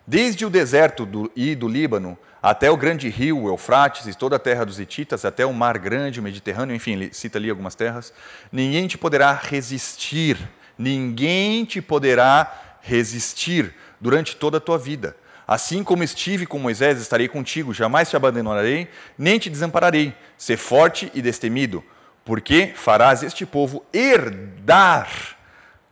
[0.06, 4.38] Desde o deserto do, e do Líbano até o grande rio, Eufrates, e toda a
[4.38, 8.12] terra dos Hititas, até o mar grande, o Mediterrâneo, enfim, ele cita ali algumas terras,
[8.50, 10.38] ninguém te poderá resistir,
[10.78, 15.16] ninguém te poderá resistir durante toda a tua vida.
[15.46, 20.14] Assim como estive com Moisés, estarei contigo, jamais te abandonarei, nem te desampararei.
[20.38, 21.84] Ser forte e destemido,
[22.24, 25.10] porque farás este povo herdar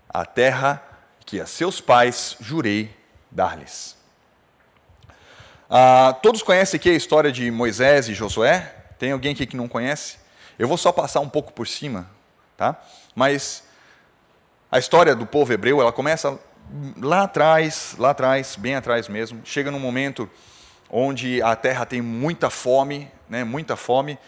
[0.08, 0.80] a terra
[1.26, 2.96] que a seus pais jurei
[3.32, 3.97] dar-lhes.
[5.70, 8.74] Ah, todos conhecem aqui a história de Moisés e Josué?
[8.98, 10.16] Tem alguém aqui que não conhece?
[10.59, 12.09] Eu vou só passar um pouco por cima,
[12.57, 12.83] tá?
[13.14, 13.64] Mas
[14.72, 16.38] a história do povo hebreu, ela começa
[16.96, 20.28] lá atrás, lá atrás, bem atrás mesmo, chega num momento
[20.88, 24.18] onde a terra tem muita fome, né, muita fome,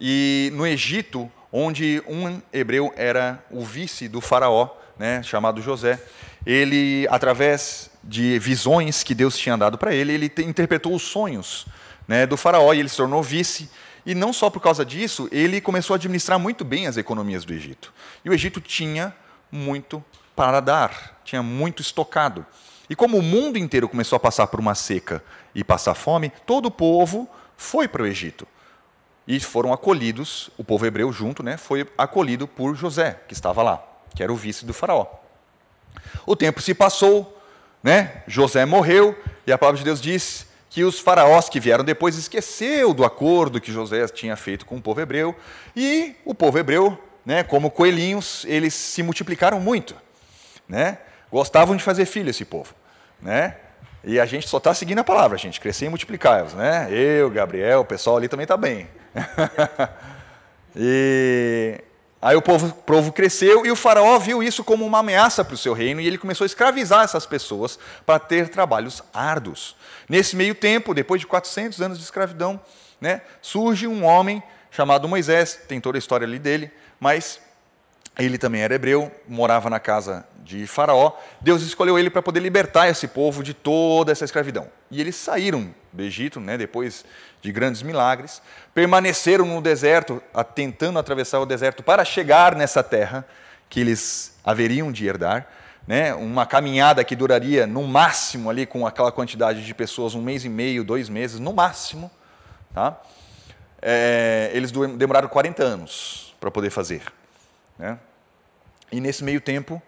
[0.00, 6.00] e no Egito, onde um hebreu era o vice do faraó, né, chamado José,
[6.48, 11.66] ele, através de visões que Deus tinha dado para ele, ele interpretou os sonhos
[12.08, 13.68] né, do faraó e ele se tornou vice.
[14.06, 17.52] E não só por causa disso, ele começou a administrar muito bem as economias do
[17.52, 17.92] Egito.
[18.24, 19.14] E o Egito tinha
[19.52, 20.02] muito
[20.34, 22.46] para dar, tinha muito estocado.
[22.88, 25.22] E como o mundo inteiro começou a passar por uma seca
[25.54, 28.48] e passar fome, todo o povo foi para o Egito.
[29.26, 33.86] E foram acolhidos, o povo hebreu junto, né, foi acolhido por José, que estava lá,
[34.16, 35.27] que era o vice do faraó.
[36.26, 37.40] O tempo se passou,
[37.82, 42.16] né, José morreu, e a palavra de Deus diz que os faraós que vieram depois
[42.16, 45.34] esqueceu do acordo que José tinha feito com o povo hebreu,
[45.74, 49.94] e o povo hebreu, né, como coelhinhos, eles se multiplicaram muito
[50.68, 50.98] né?
[51.30, 52.74] Gostavam de fazer filho esse povo,
[53.20, 53.56] né?
[54.04, 55.60] E a gente só está seguindo a palavra, gente.
[55.60, 56.88] Crescer e multiplicar, né?
[56.90, 58.88] Eu, Gabriel, o pessoal ali também está bem.
[60.76, 61.80] e
[62.20, 65.58] aí o povo, povo cresceu e o faraó viu isso como uma ameaça para o
[65.58, 69.76] seu reino e ele começou a escravizar essas pessoas para ter trabalhos árduos.
[70.08, 72.60] Nesse meio tempo, depois de 400 anos de escravidão,
[73.00, 77.40] né, surge um homem chamado Moisés, tem toda a história ali dele, mas
[78.18, 81.12] ele também era hebreu, morava na casa de Faraó.
[81.40, 84.68] Deus escolheu ele para poder libertar esse povo de toda essa escravidão.
[84.90, 87.04] E eles saíram do Egito, né, depois
[87.42, 88.40] de grandes milagres,
[88.72, 90.22] permaneceram no deserto,
[90.54, 93.26] tentando atravessar o deserto para chegar nessa terra
[93.68, 95.48] que eles haveriam de herdar.
[95.86, 100.44] Né, uma caminhada que duraria no máximo ali com aquela quantidade de pessoas um mês
[100.44, 102.10] e meio, dois meses, no máximo.
[102.74, 103.00] Tá?
[103.80, 107.02] É, eles demoraram 40 anos para poder fazer.
[107.78, 107.98] Né?
[108.92, 109.80] E nesse meio tempo,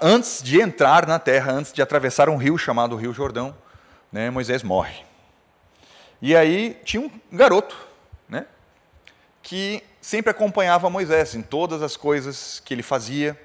[0.00, 3.54] antes de entrar na terra, antes de atravessar um rio chamado Rio Jordão,
[4.12, 5.04] né, Moisés morre.
[6.20, 7.76] E aí tinha um garoto,
[8.28, 8.46] né,
[9.42, 13.38] que sempre acompanhava Moisés em todas as coisas que ele fazia.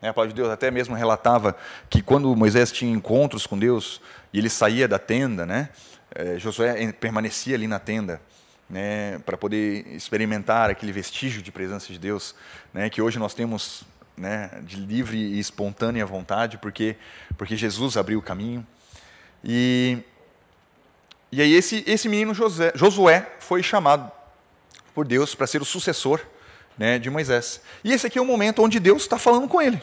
[0.00, 1.56] Né, a palavra de Deus até mesmo relatava
[1.88, 4.00] que quando Moisés tinha encontros com Deus
[4.32, 5.70] e ele saía da tenda, né,
[6.14, 8.20] eh, Josué permanecia ali na tenda.
[8.68, 12.34] Né, para poder experimentar aquele vestígio de presença de Deus,
[12.74, 13.84] né, que hoje nós temos
[14.16, 16.96] né, de livre e espontânea vontade, porque,
[17.36, 18.66] porque Jesus abriu o caminho.
[19.48, 19.98] E,
[21.30, 24.10] e aí esse, esse menino José, Josué foi chamado
[24.92, 26.20] por Deus para ser o sucessor
[26.76, 27.60] né, de Moisés.
[27.84, 29.80] E esse aqui é o momento onde Deus está falando com ele.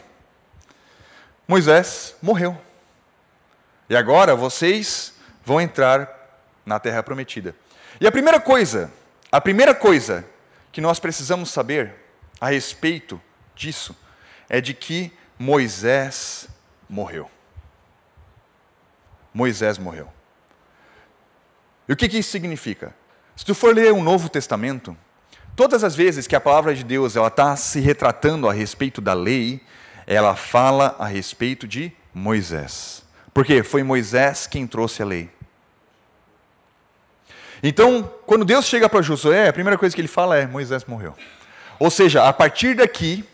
[1.48, 2.60] Moisés morreu.
[3.88, 7.56] E agora vocês vão entrar na terra prometida.
[8.00, 8.92] E a primeira coisa,
[9.32, 10.26] a primeira coisa
[10.72, 11.94] que nós precisamos saber
[12.40, 13.20] a respeito
[13.54, 13.96] disso
[14.48, 16.48] é de que Moisés
[16.88, 17.30] morreu.
[19.34, 20.08] Moisés morreu.
[21.88, 22.94] E o que, que isso significa?
[23.34, 24.96] Se tu for ler o Novo Testamento,
[25.56, 29.12] todas as vezes que a palavra de Deus ela está se retratando a respeito da
[29.12, 29.60] lei,
[30.06, 33.02] ela fala a respeito de Moisés.
[33.34, 35.28] Porque foi Moisés quem trouxe a lei.
[37.60, 41.14] Então, quando Deus chega para Josué, a primeira coisa que ele fala é: Moisés morreu.
[41.78, 43.24] Ou seja, a partir daqui,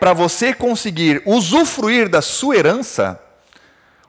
[0.00, 3.20] para você conseguir usufruir da sua herança,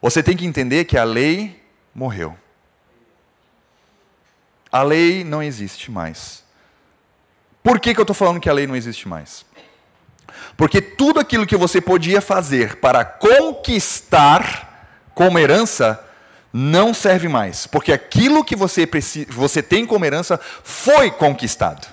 [0.04, 1.64] você tem que entender que a lei
[1.96, 2.38] morreu.
[4.70, 6.44] A lei não existe mais.
[7.64, 9.46] Por que, que eu estou falando que a lei não existe mais?
[10.58, 16.06] Porque tudo aquilo que você podia fazer para conquistar como herança
[16.52, 17.66] não serve mais.
[17.66, 21.88] Porque aquilo que você, precisa, você tem como herança foi conquistado.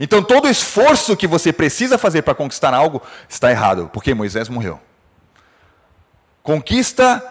[0.00, 4.80] Então todo esforço que você precisa fazer para conquistar algo está errado, porque Moisés morreu.
[6.42, 7.22] Conquista,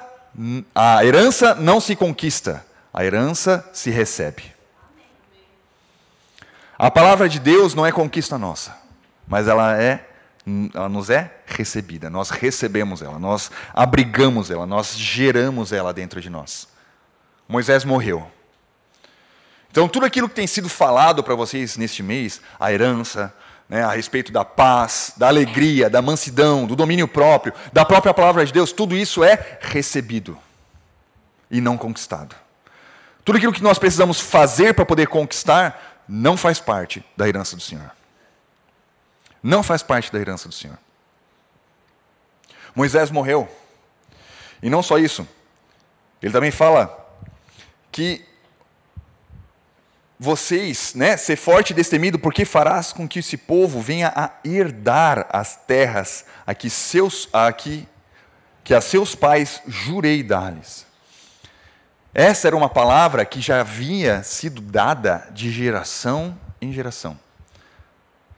[0.73, 4.53] a herança não se conquista, a herança se recebe.
[6.77, 8.75] A palavra de Deus não é conquista nossa,
[9.27, 10.07] mas ela é
[10.73, 16.29] ela nos é recebida, nós recebemos ela, nós abrigamos ela, nós geramos ela dentro de
[16.29, 16.67] nós.
[17.47, 18.29] Moisés morreu.
[19.69, 23.33] Então, tudo aquilo que tem sido falado para vocês neste mês, a herança,
[23.71, 28.45] né, a respeito da paz, da alegria, da mansidão, do domínio próprio, da própria palavra
[28.45, 30.37] de Deus, tudo isso é recebido
[31.49, 32.35] e não conquistado.
[33.23, 37.61] Tudo aquilo que nós precisamos fazer para poder conquistar não faz parte da herança do
[37.61, 37.89] Senhor.
[39.41, 40.77] Não faz parte da herança do Senhor.
[42.75, 43.47] Moisés morreu.
[44.61, 45.25] E não só isso.
[46.21, 47.09] Ele também fala
[47.89, 48.25] que
[50.23, 55.25] vocês, né, ser forte e destemido, porque farás com que esse povo venha a herdar
[55.31, 57.87] as terras a que, seus, a que,
[58.63, 60.85] que a seus pais jurei dar-lhes.
[62.13, 67.17] Essa era uma palavra que já havia sido dada de geração em geração.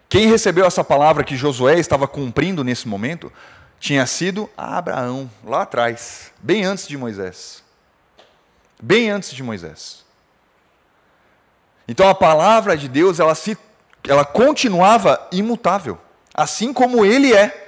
[0.07, 3.29] Quem recebeu essa palavra que Josué estava cumprindo nesse momento
[3.77, 7.61] tinha sido Abraão, lá atrás, bem antes de Moisés.
[8.81, 10.02] Bem antes de Moisés.
[11.87, 13.57] Então a palavra de Deus, ela, se,
[14.07, 15.97] ela continuava imutável,
[16.33, 17.61] assim como ele é.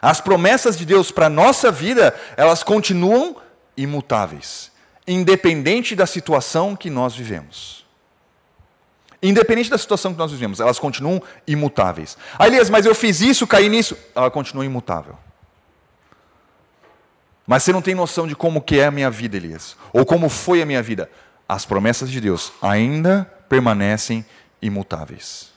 [0.00, 3.36] As promessas de Deus para a nossa vida, elas continuam
[3.76, 4.70] imutáveis,
[5.06, 7.84] independente da situação que nós vivemos.
[9.22, 12.18] Independente da situação que nós vivemos, elas continuam imutáveis.
[12.38, 13.96] Ah, Elias, mas eu fiz isso, caí nisso.
[14.14, 15.16] Ela continua imutável.
[17.46, 19.76] Mas você não tem noção de como que é a minha vida, Elias.
[19.92, 21.10] Ou como foi a minha vida
[21.48, 24.24] as promessas de Deus ainda permanecem
[24.60, 25.52] imutáveis.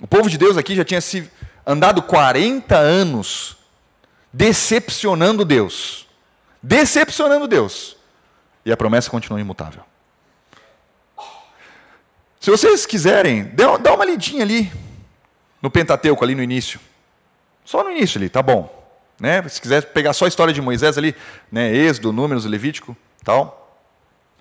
[0.00, 1.30] O povo de Deus aqui já tinha se
[1.66, 3.56] andado 40 anos
[4.32, 6.08] decepcionando Deus.
[6.62, 7.96] Decepcionando Deus.
[8.64, 9.82] E a promessa continua imutável.
[12.40, 14.70] Se vocês quiserem, dá uma lidinha ali
[15.62, 16.78] no Pentateuco, ali no início.
[17.64, 18.82] Só no início ali, tá bom.
[19.18, 19.46] Né?
[19.48, 21.14] Se quiser pegar só a história de Moisés ali,
[21.50, 21.74] né?
[21.74, 23.63] Êxodo, Números, Levítico, tal,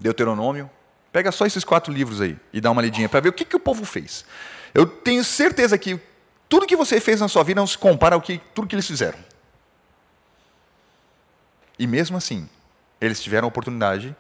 [0.04, 0.70] Deuteronômio,
[1.14, 3.56] pega só esses quatro livros aí e dá uma lidinha para ver o que, que
[3.56, 4.26] o povo fez.
[4.74, 5.98] Eu tenho certeza que
[6.50, 8.86] tudo que você fez na sua vida não se compara ao que tudo que eles
[8.86, 9.18] fizeram.
[11.80, 12.50] E mesmo assim,
[13.00, 14.14] eles tiveram a oportunidade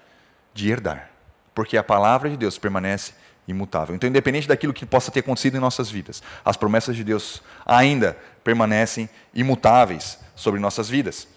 [0.53, 1.09] de herdar,
[1.53, 3.13] porque a palavra de Deus permanece
[3.45, 3.93] imutável.
[3.93, 8.17] Então, independente daquilo que possa ter acontecido em nossas vidas, as promessas de Deus ainda
[8.41, 11.27] permanecem imutáveis sobre nossas vidas.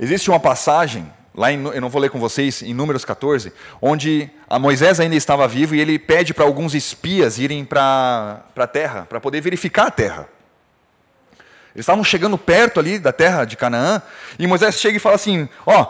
[0.00, 4.30] Existe uma passagem, lá em, eu não vou ler com vocês, em Números 14, onde
[4.60, 9.20] Moisés ainda estava vivo e ele pede para alguns espias irem para a terra, para
[9.20, 10.28] poder verificar a terra.
[11.74, 14.02] Eles estavam chegando perto ali da terra de Canaã,
[14.38, 15.86] e Moisés chega e fala assim: Ó,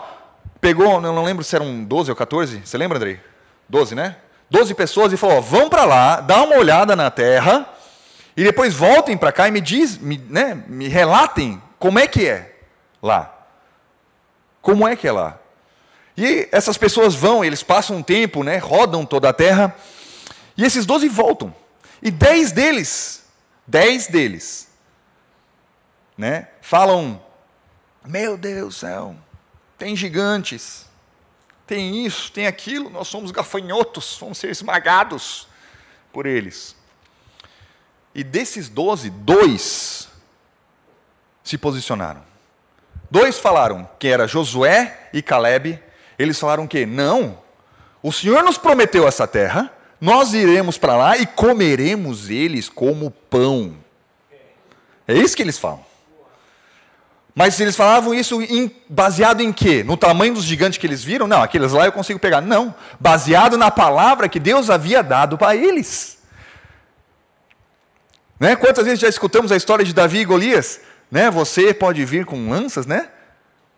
[0.61, 3.19] pegou, eu não lembro se eram 12 ou 14, você lembra, Andrei?
[3.67, 4.15] 12, né?
[4.49, 7.67] 12 pessoas e falou: vão para lá, dá uma olhada na terra,
[8.37, 12.27] e depois voltem para cá e me diz, me, né, me relatem como é que
[12.27, 12.55] é
[13.01, 13.32] lá.
[14.63, 15.37] Como é que é lá?
[16.15, 19.75] E essas pessoas vão, eles passam um tempo, né, rodam toda a terra,
[20.55, 21.53] e esses 12 voltam.
[22.01, 23.25] E 10 deles,
[23.67, 24.69] 10 deles,
[26.17, 27.21] né, falam:
[28.05, 29.15] Meu Deus do céu,
[29.77, 30.85] tem gigantes,
[31.67, 35.45] tem isso, tem aquilo, nós somos gafanhotos, vamos ser esmagados
[36.13, 36.73] por eles.
[38.15, 40.07] E desses doze, dois
[41.43, 42.32] se posicionaram.
[43.13, 45.79] Dois falaram que era Josué e Caleb.
[46.17, 47.37] Eles falaram que não,
[48.01, 53.75] o Senhor nos prometeu essa terra, nós iremos para lá e comeremos eles como pão.
[55.07, 55.85] É isso que eles falam.
[57.35, 59.83] Mas eles falavam isso em, baseado em quê?
[59.83, 61.27] No tamanho dos gigantes que eles viram?
[61.27, 62.41] Não, aqueles lá eu consigo pegar.
[62.41, 66.17] Não, baseado na palavra que Deus havia dado para eles.
[68.39, 68.55] Né?
[68.55, 70.81] Quantas vezes já escutamos a história de Davi e Golias?
[71.13, 71.29] Né?
[71.29, 73.07] Você pode vir com lanças, né?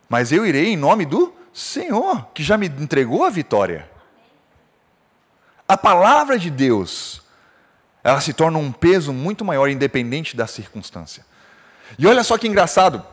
[0.07, 3.89] Mas eu irei em nome do Senhor, que já me entregou a vitória.
[5.67, 7.21] A palavra de Deus,
[8.01, 11.25] ela se torna um peso muito maior, independente da circunstância.
[11.99, 13.05] E olha só que engraçado.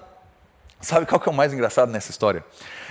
[0.81, 2.45] Sabe qual que é o mais engraçado nessa história?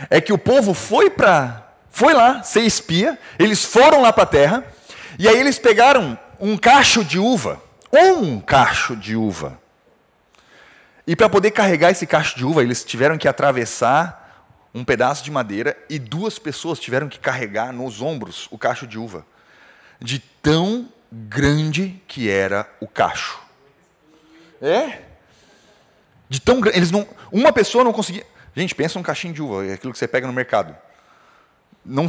[0.09, 4.27] É que o povo foi para foi lá ser espia, eles foram lá para a
[4.27, 4.65] terra,
[5.17, 9.60] e aí eles pegaram um cacho de uva, um cacho de uva.
[11.05, 14.21] E para poder carregar esse cacho de uva, eles tiveram que atravessar
[14.73, 18.97] um pedaço de madeira e duas pessoas tiveram que carregar nos ombros o cacho de
[18.97, 19.25] uva.
[19.99, 23.39] De tão grande que era o cacho.
[24.61, 25.01] É?
[26.29, 28.25] De tão eles não, uma pessoa não conseguia.
[28.55, 30.75] Gente, pensa um caixinho de uva, é aquilo que você pega no mercado.
[31.83, 32.07] Não,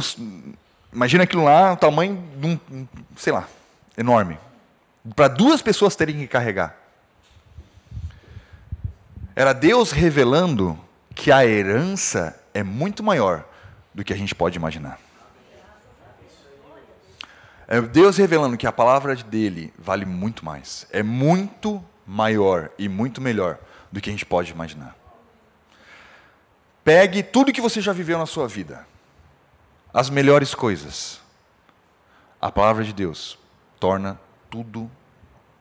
[0.91, 2.87] imagina aquilo lá, o tamanho de um,
[3.17, 3.47] sei lá,
[3.97, 4.37] enorme.
[5.15, 6.77] Para duas pessoas terem que carregar.
[9.35, 10.79] Era Deus revelando
[11.15, 13.45] que a herança é muito maior
[13.93, 14.99] do que a gente pode imaginar.
[17.67, 20.85] É Deus revelando que a palavra dele vale muito mais.
[20.91, 23.57] É muito maior e muito melhor
[23.91, 24.95] do que a gente pode imaginar.
[26.83, 28.85] Pegue tudo que você já viveu na sua vida,
[29.93, 31.21] as melhores coisas.
[32.41, 33.39] A palavra de Deus
[33.79, 34.19] torna
[34.49, 34.91] tudo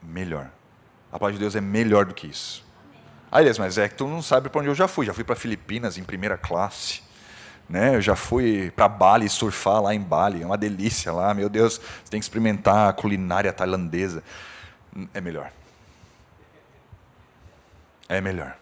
[0.03, 0.51] melhor.
[1.13, 2.65] A palavra de Deus é melhor do que isso.
[3.33, 5.07] Aliás, mas é que tu não sabe para onde eu já fui.
[5.07, 7.03] Já fui para Filipinas em primeira classe.
[7.69, 7.97] Né?
[7.97, 10.43] Eu já fui para Bali surfar lá em Bali.
[10.43, 11.33] É uma delícia lá.
[11.33, 14.23] Meu Deus, você tem que experimentar a culinária tailandesa.
[15.15, 15.51] É melhor
[18.13, 18.57] é melhor.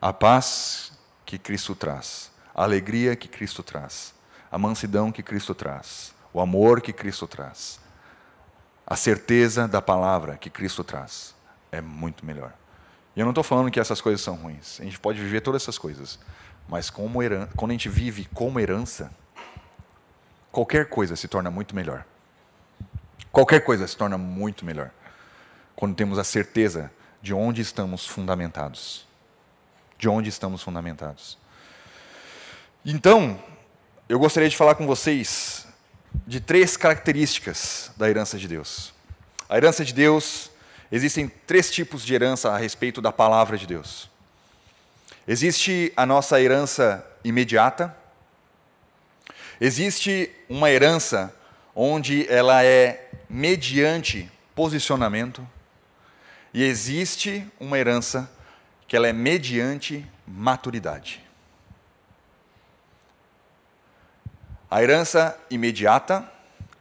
[0.00, 0.92] A paz
[1.24, 4.14] que Cristo traz, a alegria que Cristo traz,
[4.52, 7.80] a mansidão que Cristo traz, o amor que Cristo traz,
[8.86, 11.34] a certeza da palavra que Cristo traz,
[11.70, 12.52] é muito melhor.
[13.14, 14.80] E eu não estou falando que essas coisas são ruins.
[14.80, 16.18] A gente pode viver todas essas coisas.
[16.68, 19.10] Mas como herança, quando a gente vive como herança,
[20.52, 22.04] qualquer coisa se torna muito melhor.
[23.32, 24.90] Qualquer coisa se torna muito melhor.
[25.74, 26.90] Quando temos a certeza
[27.22, 29.06] de onde estamos fundamentados.
[29.98, 31.38] De onde estamos fundamentados.
[32.84, 33.42] Então,
[34.08, 35.66] eu gostaria de falar com vocês
[36.26, 38.92] de três características da herança de Deus.
[39.48, 40.50] A herança de Deus,
[40.90, 44.08] existem três tipos de herança a respeito da palavra de Deus.
[45.26, 47.96] Existe a nossa herança imediata,
[49.60, 51.34] existe uma herança
[51.74, 55.46] onde ela é mediante posicionamento,
[56.54, 58.30] e existe uma herança
[58.86, 61.22] que ela é mediante maturidade.
[64.70, 66.24] A herança imediata,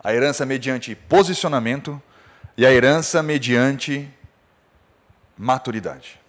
[0.04, 2.02] a herança mediante posicionamento
[2.58, 4.10] e a herança mediante
[5.38, 6.20] maturidade.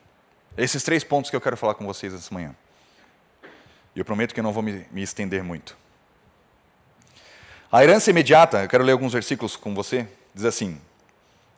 [0.56, 2.54] Esses três pontos que eu quero falar com vocês essa manhã.
[3.94, 5.76] E eu prometo que eu não vou me, me estender muito.
[7.70, 10.80] A herança imediata, eu quero ler alguns versículos com você, diz assim: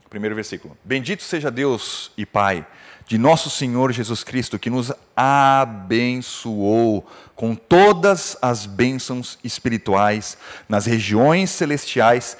[0.09, 2.67] primeiro versículo: Bendito seja Deus e Pai
[3.07, 10.37] de nosso Senhor Jesus Cristo, que nos abençoou com todas as bênçãos espirituais
[10.69, 12.37] nas regiões celestiais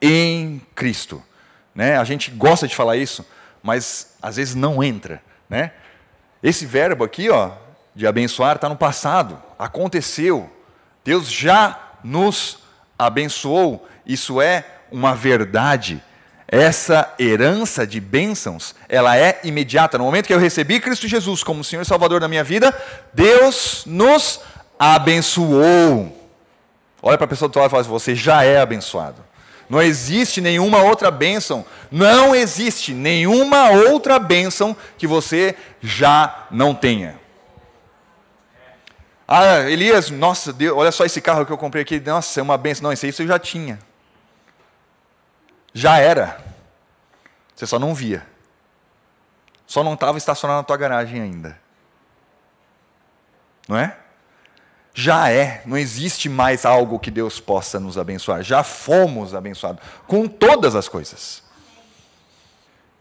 [0.00, 1.22] em Cristo.
[1.74, 1.96] Né?
[1.96, 3.26] A gente gosta de falar isso,
[3.62, 5.22] mas às vezes não entra.
[5.48, 5.72] Né?
[6.42, 7.52] Esse verbo aqui, ó,
[7.94, 10.50] de abençoar, está no passado, aconteceu.
[11.04, 12.58] Deus já nos
[12.98, 13.88] abençoou.
[14.06, 16.02] Isso é uma verdade
[16.52, 19.96] essa herança de bênçãos, ela é imediata.
[19.96, 22.78] No momento que eu recebi Cristo Jesus como Senhor e Salvador da minha vida,
[23.10, 24.38] Deus nos
[24.78, 26.14] abençoou.
[27.00, 29.24] Olha para a pessoa do lado e fala assim, você já é abençoado.
[29.72, 37.18] Não existe nenhuma outra bênção, não existe nenhuma outra bênção que você já não tenha.
[39.26, 42.58] Ah, Elias, nossa, Deus, olha só esse carro que eu comprei aqui, nossa, é uma
[42.58, 42.82] bênção.
[42.82, 43.78] Não, isso aí eu já tinha.
[45.72, 46.38] Já era.
[47.56, 48.26] Você só não via.
[49.66, 51.58] Só não estava estacionado na tua garagem ainda.
[53.66, 53.96] Não é?
[54.94, 58.42] Já é, não existe mais algo que Deus possa nos abençoar.
[58.42, 61.42] Já fomos abençoados com todas as coisas.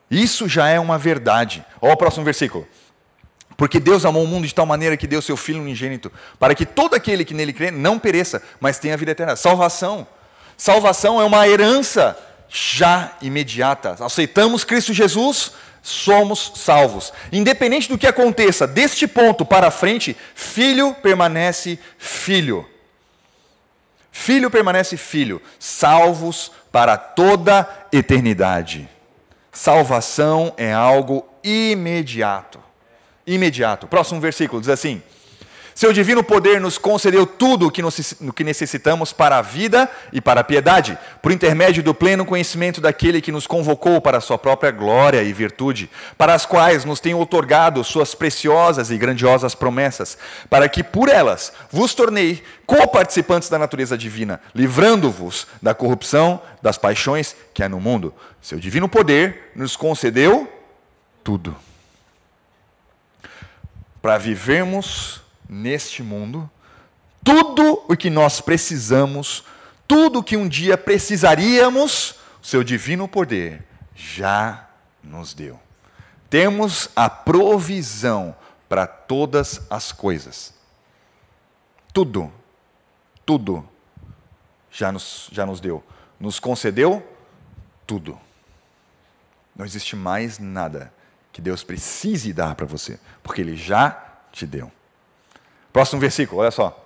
[0.10, 1.66] Isso já é uma verdade.
[1.82, 2.68] Olha o próximo versículo.
[3.58, 6.66] Porque Deus amou o mundo de tal maneira que deu seu Filho unigênito, para que
[6.66, 9.36] todo aquele que nele crê não pereça, mas tenha vida eterna.
[9.36, 10.08] Salvação.
[10.58, 12.18] Salvação é uma herança
[12.50, 13.96] já imediata.
[14.00, 15.52] Aceitamos Cristo Jesus,
[15.82, 17.12] somos salvos.
[17.32, 22.68] Independente do que aconteça, deste ponto para frente, filho permanece filho.
[24.12, 28.88] Filho permanece filho, salvos para toda eternidade.
[29.52, 32.60] Salvação é algo imediato.
[33.26, 33.88] Imediato.
[33.88, 35.02] Próximo versículo diz assim:
[35.82, 37.72] seu divino poder nos concedeu tudo o
[38.32, 43.20] que necessitamos para a vida e para a piedade, por intermédio do pleno conhecimento daquele
[43.20, 47.16] que nos convocou para a sua própria glória e virtude, para as quais nos tem
[47.16, 50.20] otorgado suas preciosas e grandiosas promessas,
[50.52, 57.36] para que por elas vos tornei co-participantes da natureza divina, livrando-vos da corrupção das paixões
[57.56, 58.14] que há no mundo.
[58.40, 60.48] Seu divino poder nos concedeu
[61.24, 61.56] tudo.
[64.00, 65.21] Para vivermos
[65.52, 66.50] neste mundo
[67.24, 69.44] tudo o que nós precisamos,
[69.88, 74.70] tudo o que um dia precisaríamos, seu divino poder já
[75.04, 75.60] nos deu.
[76.30, 78.36] Temos a provisão
[78.68, 80.54] para todas as coisas.
[81.94, 82.32] Tudo,
[83.26, 83.68] tudo
[84.72, 85.84] já nos, já nos deu.
[86.20, 87.06] Nos concedeu
[87.86, 88.18] tudo.
[89.56, 90.94] Não existe mais nada
[91.34, 93.92] que Deus precise dar para você, porque Ele já
[94.32, 94.72] te deu.
[95.72, 96.78] Próximo versículo, olha só.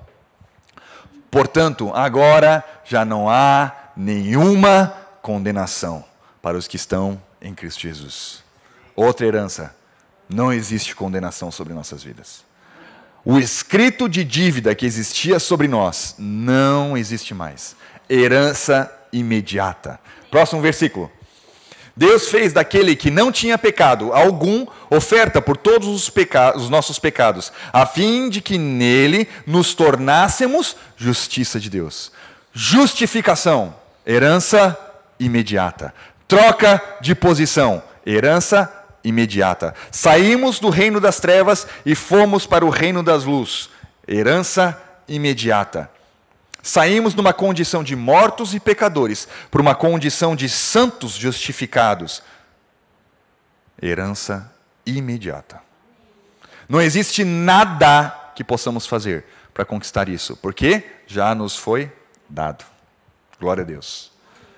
[1.32, 6.04] Portanto, agora já não há nenhuma condenação
[6.42, 8.44] para os que estão em Cristo Jesus.
[8.96, 9.76] Outra herança:
[10.30, 12.44] não existe condenação sobre nossas vidas.
[13.24, 17.76] O escrito de dívida que existia sobre nós não existe mais.
[18.08, 20.00] Herança imediata.
[20.30, 21.12] Próximo versículo.
[21.98, 26.12] Deus fez daquele que não tinha pecado algum oferta por todos os,
[26.56, 32.12] os, nossos pecados, a fim de que nele nos tornássemos justiça de Deus.
[32.54, 33.74] Justificação,
[34.06, 34.78] herança
[35.18, 35.93] imediata.
[36.28, 38.72] Troca de posição, herança
[39.02, 39.74] imediata.
[39.89, 43.70] Saímos do reino das trevas e fomos para o reino das luz,
[44.06, 44.78] herança
[45.08, 45.89] imediata.
[46.66, 52.24] Saímos de uma condição de mortos e pecadores para uma condição de santos justificados.
[53.80, 54.51] Herança
[54.84, 55.61] imediata.
[56.68, 61.91] Não existe nada que possamos fazer para conquistar isso, porque já nos foi
[62.28, 62.66] dado.
[63.39, 64.11] Glória a Deus.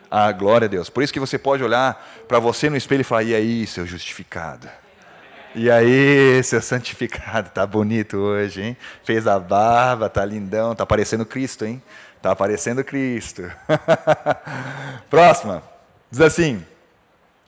[0.09, 0.89] Ah, glória a Deus.
[0.89, 3.85] Por isso que você pode olhar para você no espelho e falar: e aí, seu
[3.85, 4.69] justificado?
[5.59, 8.77] E aí, seu santificado, tá bonito hoje, hein?
[9.03, 11.81] Fez a barba, tá lindão, tá parecendo Cristo, hein?
[12.21, 13.41] Tá parecendo Cristo.
[15.09, 15.63] Próxima.
[16.11, 16.63] Diz assim: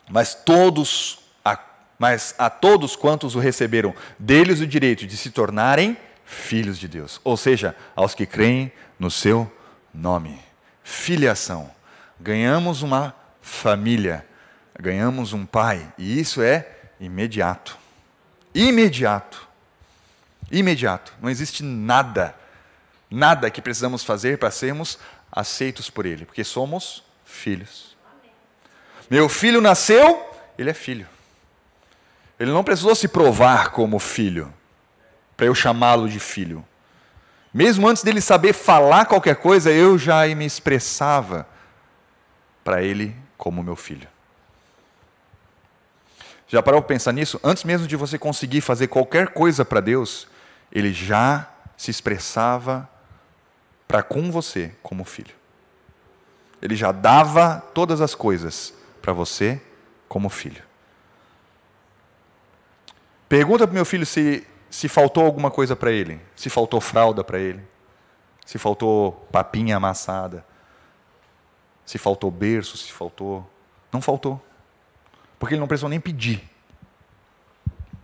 [0.09, 1.55] Mas todos, a,
[1.99, 5.95] mas a todos quantos o receberam, deles o direito de se tornarem
[6.25, 7.21] filhos de Deus.
[7.23, 9.51] Ou seja, aos que creem no seu
[9.93, 10.39] nome.
[10.83, 11.69] Filiação.
[12.19, 14.25] Ganhamos uma família,
[14.79, 16.67] ganhamos um pai, e isso é
[16.99, 17.78] imediato
[18.61, 19.47] imediato.
[20.51, 21.13] Imediato.
[21.21, 22.35] Não existe nada,
[23.09, 24.99] nada que precisamos fazer para sermos
[25.31, 27.95] aceitos por Ele, porque somos filhos.
[29.09, 30.23] Meu filho nasceu,
[30.57, 31.07] ele é filho.
[32.39, 34.53] Ele não precisou se provar como filho,
[35.35, 36.63] para eu chamá-lo de filho.
[37.51, 41.47] Mesmo antes dele saber falar qualquer coisa, eu já me expressava
[42.63, 44.07] para ele como meu filho.
[46.49, 47.39] Já parou para pensar nisso?
[47.43, 50.27] Antes mesmo de você conseguir fazer qualquer coisa para Deus,
[50.71, 51.47] ele já
[51.77, 52.89] se expressava
[53.87, 55.35] para com você como filho.
[56.59, 59.61] Ele já dava todas as coisas para você
[60.07, 60.63] como filho.
[63.29, 66.19] Pergunta para meu filho se, se faltou alguma coisa para ele.
[66.35, 67.63] Se faltou fralda para ele.
[68.43, 70.43] Se faltou papinha amassada.
[71.85, 73.47] Se faltou berço, se faltou.
[73.93, 74.43] Não faltou.
[75.39, 76.43] Porque ele não precisou nem pedir.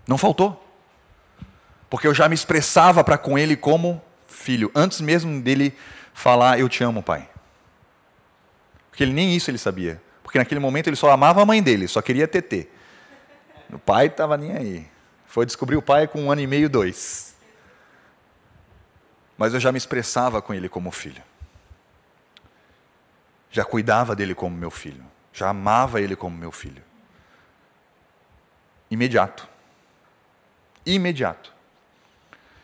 [0.08, 0.62] Não faltou.
[1.90, 5.78] Porque eu já me expressava para com ele como filho, antes mesmo dele
[6.14, 7.30] falar eu te amo, pai.
[8.90, 10.02] Porque ele nem isso ele sabia.
[10.24, 12.68] Porque naquele momento ele só amava a mãe dele, só queria TT.
[13.72, 14.88] O pai estava nem aí.
[15.28, 17.36] Foi descobrir o pai com um ano e meio, dois.
[19.38, 21.22] Mas eu já me expressava com ele como filho.
[23.52, 25.04] Já cuidava dele como meu filho.
[25.34, 26.85] Já amava ele como meu filho
[28.90, 29.48] imediato.
[30.86, 31.54] Imediato.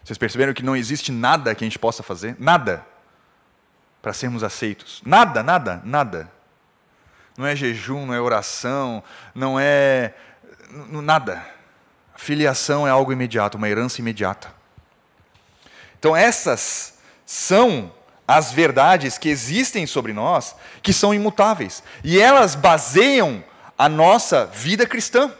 [0.04, 2.36] Vocês perceberam que não existe nada que a gente possa fazer?
[2.40, 2.86] Nada.
[4.02, 5.02] Para sermos aceitos.
[5.06, 6.32] Nada, nada, nada.
[7.38, 9.04] Não é jejum, não é oração,
[9.34, 10.14] não é.
[10.90, 11.46] Nada.
[12.16, 14.54] Filiação é algo imediato, uma herança imediata.
[15.98, 17.92] Então, essas são
[18.28, 21.84] as verdades que existem sobre nós, que são imutáveis.
[22.04, 23.44] E elas baseiam
[23.78, 25.32] a nossa vida cristã.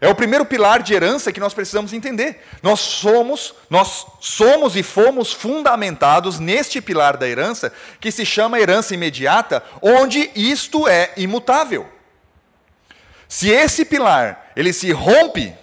[0.00, 2.42] É o primeiro pilar de herança que nós precisamos entender.
[2.62, 7.70] Nós somos, nós somos e fomos fundamentados neste pilar da herança,
[8.00, 11.86] que se chama herança imediata, onde isto é imutável.
[13.28, 15.54] Se esse pilar, ele se rompe,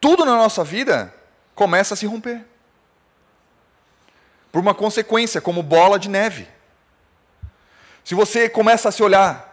[0.00, 1.14] tudo na nossa vida
[1.54, 2.44] começa a se romper.
[4.50, 6.48] Por uma consequência, como bola de neve.
[8.02, 9.47] Se você começa a se olhar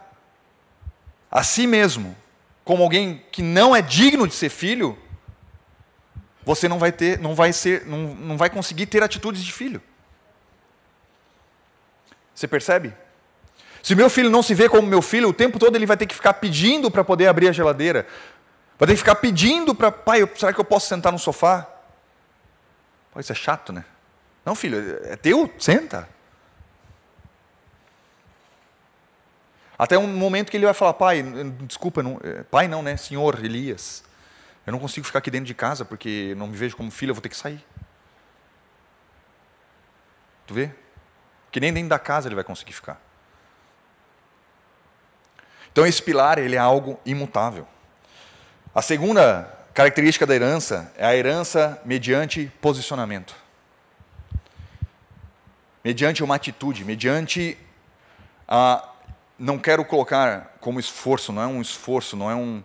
[1.35, 2.15] a si mesmo
[2.63, 4.97] como alguém que não é digno de ser filho,
[6.45, 9.81] você não vai ter, não vai ser, não, não vai conseguir ter atitudes de filho.
[12.33, 12.93] Você percebe?
[13.83, 16.05] Se meu filho não se vê como meu filho, o tempo todo ele vai ter
[16.05, 18.07] que ficar pedindo para poder abrir a geladeira.
[18.79, 21.69] Vai ter que ficar pedindo para, pai, será que eu posso sentar no sofá?
[23.11, 23.83] Pô, isso é chato, né?
[24.45, 26.07] Não, filho, é teu, senta.
[29.77, 31.23] Até um momento que ele vai falar, pai,
[31.61, 34.03] desculpa, não, é, pai não, né, senhor Elias,
[34.65, 37.15] eu não consigo ficar aqui dentro de casa porque não me vejo como filho, eu
[37.15, 37.63] vou ter que sair.
[40.47, 40.71] Tu vê?
[41.51, 42.99] Que nem dentro da casa ele vai conseguir ficar.
[45.71, 47.67] Então esse pilar ele é algo imutável.
[48.73, 53.35] A segunda característica da herança é a herança mediante posicionamento.
[55.83, 57.57] Mediante uma atitude, mediante
[58.47, 58.89] a
[59.37, 62.63] não quero colocar como esforço, não é um esforço, não é um,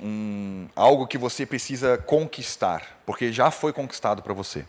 [0.00, 4.64] um algo que você precisa conquistar, porque já foi conquistado para você.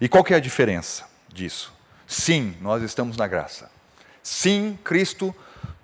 [0.00, 1.72] E qual que é a diferença disso?
[2.06, 3.70] Sim, nós estamos na graça.
[4.22, 5.34] Sim, Cristo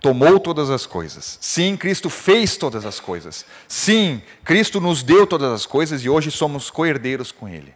[0.01, 1.39] tomou todas as coisas.
[1.41, 3.45] Sim, Cristo fez todas as coisas.
[3.66, 7.75] Sim, Cristo nos deu todas as coisas e hoje somos coerdeiros com Ele.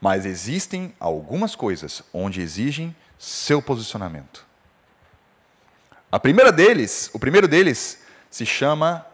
[0.00, 4.44] Mas existem algumas coisas onde exigem seu posicionamento.
[6.14, 8.00] A primeira deles, o primeiro deles,
[8.30, 9.04] se chama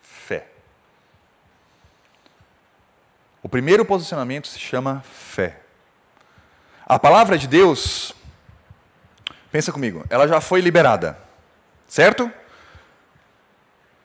[0.00, 0.46] fé.
[3.42, 5.58] O primeiro posicionamento se chama fé.
[6.86, 8.14] A palavra de Deus,
[9.50, 11.18] pensa comigo, ela já foi liberada,
[11.88, 12.30] certo?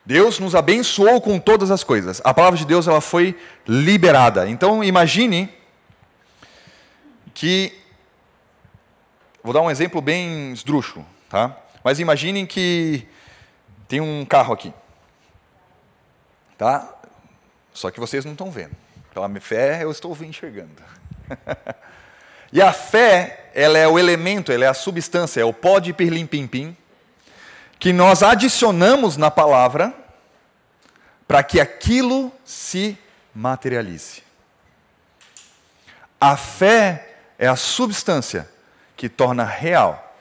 [0.04, 2.20] Deus nos abençoou com todas as coisas.
[2.24, 3.38] A palavra de Deus ela foi
[3.68, 4.48] liberada.
[4.48, 5.48] Então imagine
[7.32, 7.72] que
[9.44, 11.61] vou dar um exemplo bem esdrúxulo, tá?
[11.82, 13.06] Mas imaginem que
[13.88, 14.72] tem um carro aqui.
[16.56, 16.88] Tá?
[17.72, 18.76] Só que vocês não estão vendo.
[19.12, 20.82] Pela fé eu estou enxergando.
[22.52, 25.92] e a fé, ela é o elemento, ela é a substância, é o pó de
[25.92, 26.76] pirlim-pim-pim,
[27.78, 29.92] que nós adicionamos na palavra
[31.26, 32.96] para que aquilo se
[33.34, 34.22] materialize.
[36.20, 38.48] A fé é a substância
[38.96, 40.11] que torna real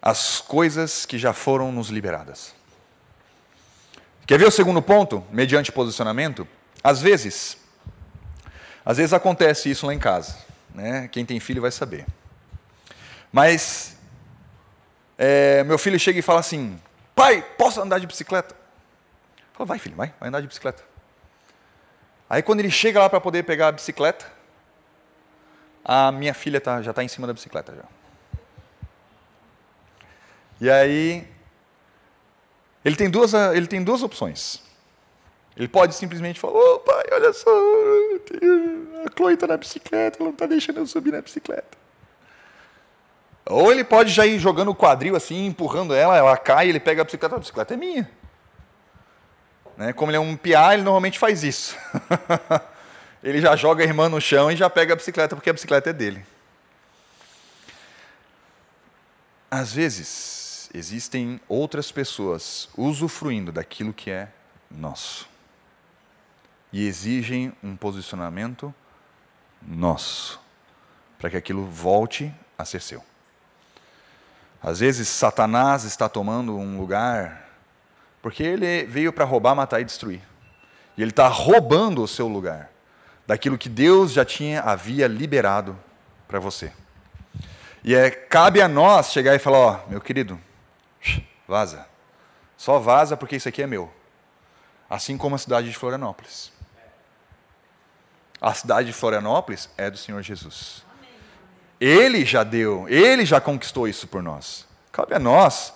[0.00, 2.54] as coisas que já foram nos liberadas.
[4.26, 6.46] Quer ver o segundo ponto, mediante posicionamento?
[6.82, 7.56] Às vezes,
[8.84, 10.36] às vezes acontece isso lá em casa.
[10.74, 11.08] Né?
[11.08, 12.06] Quem tem filho vai saber.
[13.32, 13.96] Mas
[15.16, 16.80] é, meu filho chega e fala assim:
[17.14, 18.54] Pai, posso andar de bicicleta?
[19.52, 20.84] Fala, vai filho, vai, vai andar de bicicleta.
[22.30, 24.24] Aí quando ele chega lá para poder pegar a bicicleta,
[25.84, 27.97] a minha filha tá, já está em cima da bicicleta já.
[30.60, 31.26] E aí
[32.84, 34.62] ele tem duas, ele tem duas opções.
[35.56, 37.50] Ele pode simplesmente falar, ô pai, olha só,
[39.04, 41.76] a Chloe está na bicicleta, ela não está deixando eu subir na bicicleta.
[43.44, 47.02] Ou ele pode já ir jogando o quadril assim, empurrando ela, ela cai, ele pega
[47.02, 48.08] a bicicleta, a bicicleta é minha.
[49.76, 49.92] Né?
[49.92, 51.76] Como ele é um piá, ele normalmente faz isso.
[53.22, 55.90] ele já joga a irmã no chão e já pega a bicicleta, porque a bicicleta
[55.90, 56.24] é dele.
[59.50, 64.28] Às vezes, existem outras pessoas usufruindo daquilo que é
[64.70, 65.28] nosso.
[66.72, 68.74] E exigem um posicionamento
[69.62, 70.40] nosso,
[71.18, 73.02] para que aquilo volte a ser seu.
[74.62, 77.48] Às vezes, Satanás está tomando um lugar
[78.20, 80.20] porque ele veio para roubar, matar e destruir.
[80.96, 82.70] E ele está roubando o seu lugar
[83.26, 85.78] daquilo que Deus já tinha havia liberado
[86.26, 86.72] para você.
[87.84, 90.38] E é cabe a nós chegar e falar, ó, meu querido,
[91.46, 91.86] vaza.
[92.56, 93.92] Só vaza porque isso aqui é meu.
[94.88, 96.52] Assim como a cidade de Florianópolis.
[98.40, 100.84] A cidade de Florianópolis é do Senhor Jesus.
[101.80, 104.66] Ele já deu, ele já conquistou isso por nós.
[104.90, 105.72] Cabe a nós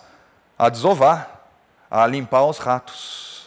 [0.59, 1.49] a desovar,
[1.91, 3.47] a limpar os ratos.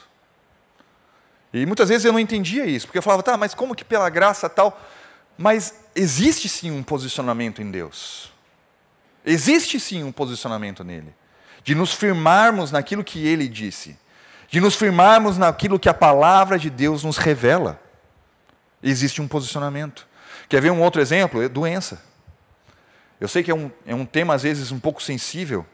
[1.53, 4.09] E muitas vezes eu não entendia isso, porque eu falava, tá, mas como que pela
[4.09, 4.77] graça tal?
[5.37, 8.31] Mas existe sim um posicionamento em Deus.
[9.25, 11.15] Existe sim um posicionamento nele.
[11.65, 13.97] De nos firmarmos naquilo que ele disse.
[14.47, 17.81] De nos firmarmos naquilo que a palavra de Deus nos revela.
[18.81, 20.07] Existe um posicionamento.
[20.47, 21.41] Quer ver um outro exemplo?
[21.41, 22.01] É doença.
[23.19, 25.65] Eu sei que é um, é um tema, às vezes, um pouco sensível,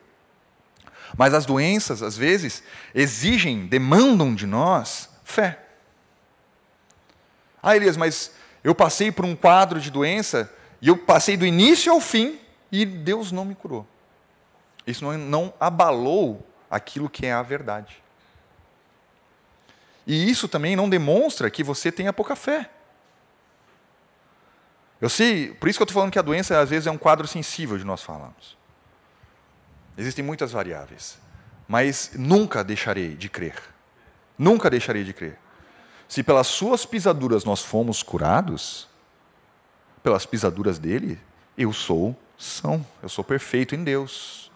[1.18, 2.64] mas as doenças, às vezes,
[2.96, 5.60] exigem, demandam de nós fé.
[7.62, 8.32] Ah, Elias, mas
[8.64, 12.40] eu passei por um quadro de doença e eu passei do início ao fim
[12.72, 13.86] e Deus não me curou.
[14.86, 18.02] Isso não, não abalou aquilo que é a verdade.
[20.06, 22.70] E isso também não demonstra que você tenha pouca fé.
[25.00, 26.98] Eu sei, por isso que eu estou falando que a doença às vezes é um
[26.98, 28.58] quadro sensível de nós falarmos.
[29.98, 31.18] Existem muitas variáveis,
[31.68, 33.56] mas nunca deixarei de crer.
[34.38, 35.38] Nunca deixarei de crer.
[36.08, 38.88] Se pelas suas pisaduras nós fomos curados,
[40.04, 41.20] pelas pisaduras dele,
[41.58, 44.51] eu sou são, eu sou perfeito em Deus.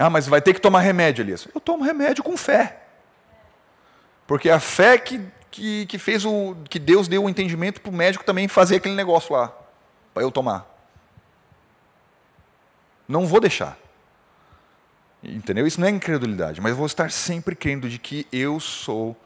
[0.00, 1.46] Ah, mas vai ter que tomar remédio, Elias.
[1.54, 2.80] Eu tomo remédio com fé.
[4.26, 5.20] Porque a fé que
[5.50, 6.56] que, que fez o.
[6.68, 9.52] que Deus deu o entendimento para o médico também fazer aquele negócio lá,
[10.14, 10.66] para eu tomar.
[13.08, 13.76] Não vou deixar.
[15.22, 15.66] Entendeu?
[15.66, 19.16] Isso não é incredulidade, mas vou estar sempre crendo de que eu sou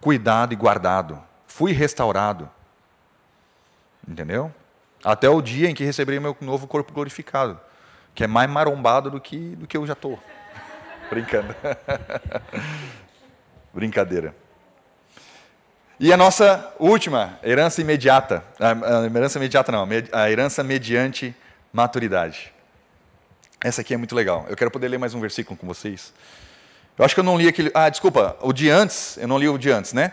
[0.00, 1.20] cuidado e guardado.
[1.46, 2.48] Fui restaurado.
[4.06, 4.52] Entendeu?
[5.02, 7.58] Até o dia em que receberei meu novo corpo glorificado,
[8.14, 10.18] que é mais marombado do que, do que eu já estou.
[11.10, 11.54] Brincando.
[13.72, 14.34] Brincadeira.
[15.98, 18.42] E a nossa última, herança imediata.
[18.58, 21.34] A, herança imediata não, a herança mediante
[21.72, 22.52] maturidade.
[23.62, 24.44] Essa aqui é muito legal.
[24.48, 26.12] Eu quero poder ler mais um versículo com vocês.
[26.98, 27.70] Eu acho que eu não li aquele.
[27.72, 30.12] Ah, desculpa, o de antes, eu não li o de antes, né?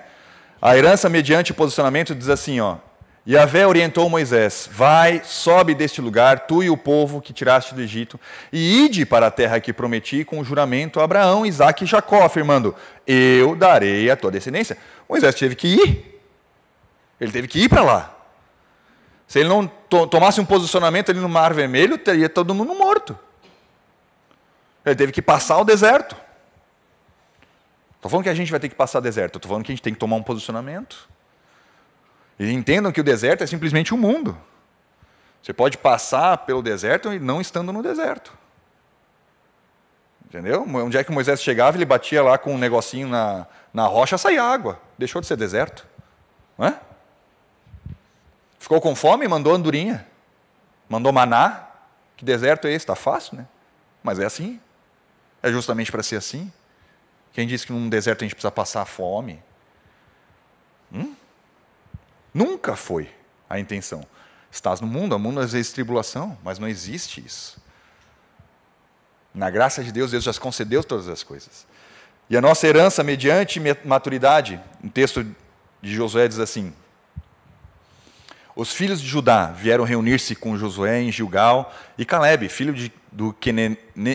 [0.62, 2.78] A herança mediante posicionamento diz assim, ó:
[3.30, 8.20] Yahvé orientou Moisés: Vai, sobe deste lugar, tu e o povo que tiraste do Egito,
[8.52, 12.24] e ide para a terra que prometi com o juramento a Abraão, Isaque e Jacó,
[12.24, 12.76] afirmando:
[13.06, 14.76] Eu darei a tua descendência.
[15.08, 16.22] Moisés teve que ir.
[17.22, 18.16] Ele teve que ir para lá.
[19.28, 23.16] Se ele não to tomasse um posicionamento ali no Mar Vermelho, teria todo mundo morto.
[24.84, 26.16] Ele teve que passar o deserto.
[27.96, 29.76] Estou falando que a gente vai ter que passar o deserto, estou falando que a
[29.76, 31.08] gente tem que tomar um posicionamento.
[32.40, 34.38] E entendam que o deserto é simplesmente um mundo.
[35.44, 38.34] Você pode passar pelo deserto e não estando no deserto.
[40.26, 40.64] Entendeu?
[40.64, 44.44] Onde é que Moisés chegava, ele batia lá com um negocinho na, na rocha, saía
[44.44, 44.80] água.
[44.98, 45.88] Deixou de ser deserto.
[46.58, 46.80] Não é?
[48.60, 50.06] Ficou com fome, mandou andorinha.
[50.88, 51.68] Mandou maná.
[52.16, 52.84] Que deserto é esse?
[52.84, 53.48] Está fácil, né?
[54.04, 54.62] Mas é assim.
[55.42, 56.52] É justamente para ser assim.
[57.34, 59.42] Quem disse que num deserto a gente precisa passar fome?
[62.34, 63.10] Nunca foi
[63.50, 64.06] a intenção.
[64.52, 67.62] Estás no mundo, o mundo às vezes tribulação, mas não existe isso.
[69.34, 71.68] Na graça de Deus, Deus já concedeu todas as coisas.
[72.30, 75.26] E a nossa herança mediante maturidade, um texto
[75.82, 76.74] de Josué diz assim:
[78.56, 83.34] Os filhos de Judá vieram reunir-se com Josué em Gilgal, e Caleb, filho de, do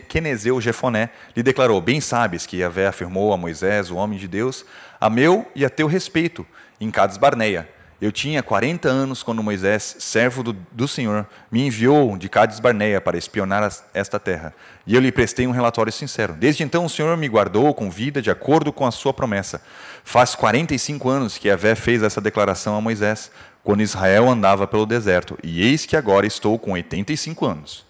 [0.09, 4.65] Quenezeu Jefoné, lhe declarou: Bem sabes que Yahvé afirmou a Moisés, o homem de Deus,
[5.01, 6.47] a meu e a teu respeito,
[6.81, 7.69] em Cades Barneia.
[8.05, 13.01] Eu tinha 40 anos quando Moisés, servo do, do, Senhor, me enviou de Cades Barneia
[13.01, 14.53] para espionar esta terra.
[14.87, 16.35] E eu lhe prestei um relatório sincero.
[16.35, 19.63] Desde então o Senhor me guardou com vida de acordo com a sua promessa.
[20.05, 23.31] Faz 45 anos que Yahvé fez essa declaração a Moisés,
[23.63, 25.39] quando Israel andava pelo deserto.
[25.43, 27.87] E eis que agora estou com 85 anos.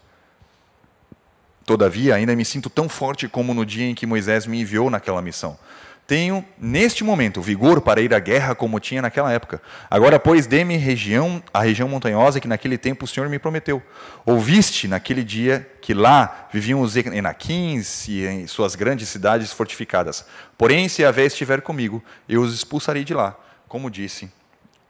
[1.66, 5.20] Todavia, ainda me sinto tão forte como no dia em que Moisés me enviou naquela
[5.20, 5.58] missão.
[6.06, 9.62] Tenho, neste momento, vigor para ir à guerra como tinha naquela época.
[9.90, 13.82] Agora, pois, dê-me região, a região montanhosa que naquele tempo o Senhor me prometeu.
[14.26, 20.26] Ouviste naquele dia que lá viviam os Enaquins e em suas grandes cidades fortificadas.
[20.58, 23.34] Porém, se a vez estiver comigo, eu os expulsarei de lá,
[23.66, 24.30] como disse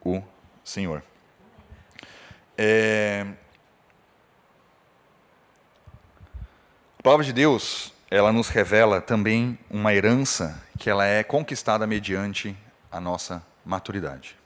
[0.05, 0.21] o
[0.65, 1.01] Senhor.
[2.59, 3.25] É...
[6.99, 12.57] A palavra de Deus ela nos revela também uma herança que ela é conquistada mediante
[12.91, 14.37] a nossa maturidade.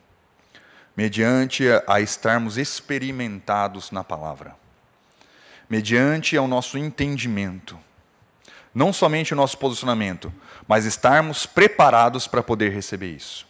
[0.97, 4.57] Mediante a estarmos experimentados na palavra.
[5.69, 7.79] Mediante ao nosso entendimento.
[8.75, 10.33] Não somente o nosso posicionamento,
[10.67, 13.47] mas estarmos preparados para poder receber isso.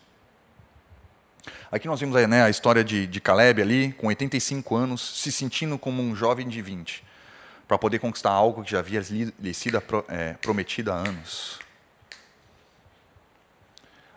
[1.70, 5.79] Aqui nós vimos né, a história de, de Caleb ali, com 85 anos, se sentindo
[5.79, 7.05] como um jovem de 20
[7.68, 9.03] para poder conquistar algo que já havia
[9.39, 11.59] lhe sido é, prometido há anos.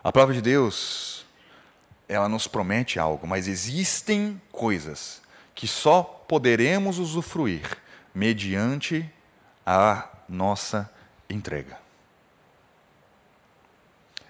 [0.04, 1.26] A palavra de Deus,
[2.08, 5.22] ela nos promete algo, mas existem coisas
[5.54, 7.78] que só poderemos usufruir
[8.14, 9.08] mediante
[9.66, 10.90] a nossa
[11.30, 11.78] entrega.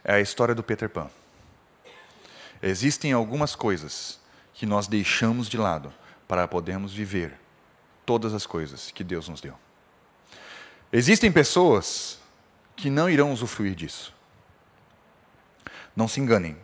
[0.04, 1.10] É a história do Peter Pan.
[2.62, 4.20] Existem algumas coisas
[4.54, 5.94] que nós deixamos de lado
[6.28, 7.34] para podermos viver
[8.06, 9.56] todas as coisas que Deus nos deu.
[10.92, 12.20] Existem pessoas
[12.76, 14.14] que não irão usufruir disso.
[15.96, 16.58] Não se enganem.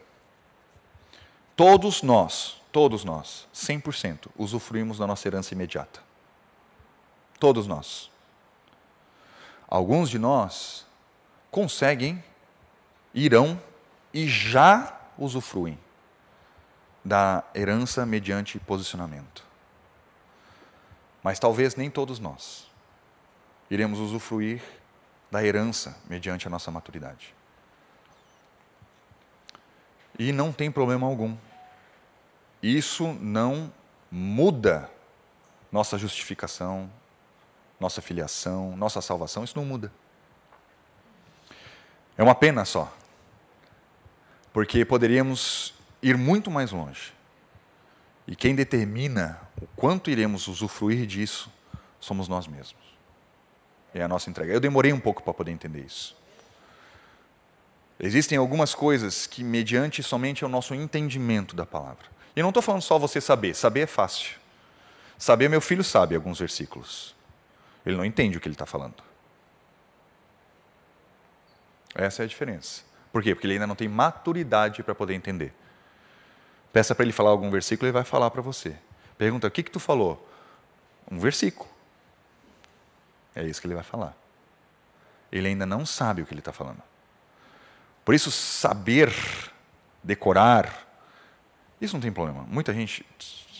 [1.56, 6.02] Todos nós, todos nós, 100%, usufruímos da nossa herança imediata.
[7.40, 8.12] Todos nós.
[9.68, 10.86] Alguns de nós
[11.52, 12.24] conseguem,
[13.14, 13.62] irão
[14.14, 15.78] e já usufruem
[17.04, 19.46] da herança mediante posicionamento.
[21.24, 22.68] Mas talvez nem todos nós
[23.70, 24.62] iremos usufruir
[25.30, 27.37] da herança mediante a nossa maturidade.
[30.18, 31.36] E não tem problema algum.
[32.62, 33.72] Isso não
[34.12, 34.90] muda
[35.72, 36.90] nossa justificação,
[37.80, 39.92] nossa filiação, nossa salvação, isso não muda.
[42.18, 42.92] É uma pena só.
[44.52, 47.14] Porque poderíamos ir muito mais longe.
[48.28, 51.52] E quem determina o quanto iremos usufruir disso
[52.00, 52.82] somos nós mesmos.
[53.94, 54.52] É a nossa entrega.
[54.52, 56.16] Eu demorei um pouco para poder entender isso.
[58.00, 62.06] Existem algumas coisas que, mediante somente o nosso entendimento da palavra.
[62.36, 64.36] E não estou falando só você saber, saber é fácil.
[65.18, 67.16] Saber, meu filho sabe alguns versículos.
[67.84, 68.96] Ele não entende o que ele está falando.
[71.96, 72.84] Essa é a diferença.
[73.12, 73.34] Por quê?
[73.34, 75.52] Porque ele ainda não tem maturidade para poder entender.
[76.72, 78.78] Peça para ele falar algum versículo, ele vai falar para você.
[79.18, 80.30] Pergunta: o que, que tu falou?
[81.10, 81.68] Um versículo.
[83.34, 84.16] É isso que ele vai falar.
[85.32, 86.84] Ele ainda não sabe o que ele está falando.
[88.08, 89.14] Por isso, saber,
[90.02, 90.88] decorar,
[91.82, 92.46] isso não tem problema.
[92.48, 93.06] Muita gente,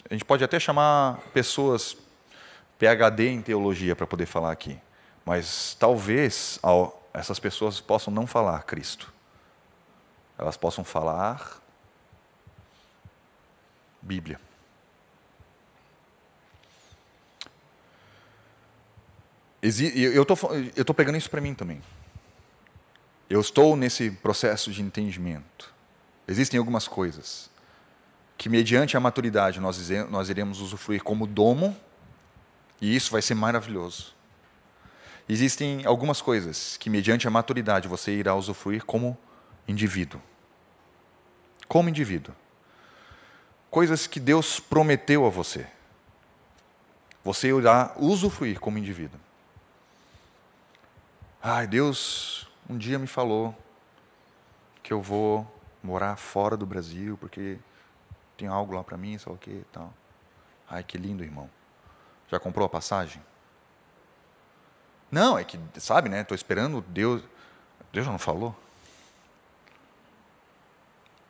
[0.10, 1.98] a gente pode até chamar pessoas
[2.80, 4.80] PhD em teologia para poder falar aqui,
[5.26, 6.62] mas talvez
[7.14, 9.14] essas pessoas possam não falar Cristo.
[10.38, 11.62] Elas possam falar
[14.02, 14.40] Bíblia.
[19.62, 21.82] Eu estou pegando isso para mim também.
[23.30, 25.74] Eu estou nesse processo de entendimento.
[26.28, 27.50] Existem algumas coisas
[28.38, 31.76] que, mediante a maturidade, nós, nós iremos usufruir como domo,
[32.80, 34.16] e isso vai ser maravilhoso.
[35.28, 39.18] Existem algumas coisas que, mediante a maturidade, você irá usufruir como
[39.68, 40.22] indivíduo.
[41.68, 42.34] Como indivíduo
[43.70, 45.68] coisas que Deus prometeu a você.
[47.24, 49.20] Você irá usufruir como indivíduo.
[51.42, 53.56] Ai, Deus um dia me falou
[54.84, 55.46] que eu vou
[55.82, 57.58] morar fora do Brasil porque
[58.38, 59.94] tem algo lá para mim, sei o que tal.
[60.70, 61.50] Ai, que lindo, irmão.
[62.30, 63.22] Já comprou a passagem?
[65.10, 66.22] Não, é que, sabe, né?
[66.22, 67.24] Estou esperando Deus.
[67.92, 68.56] Deus já não falou?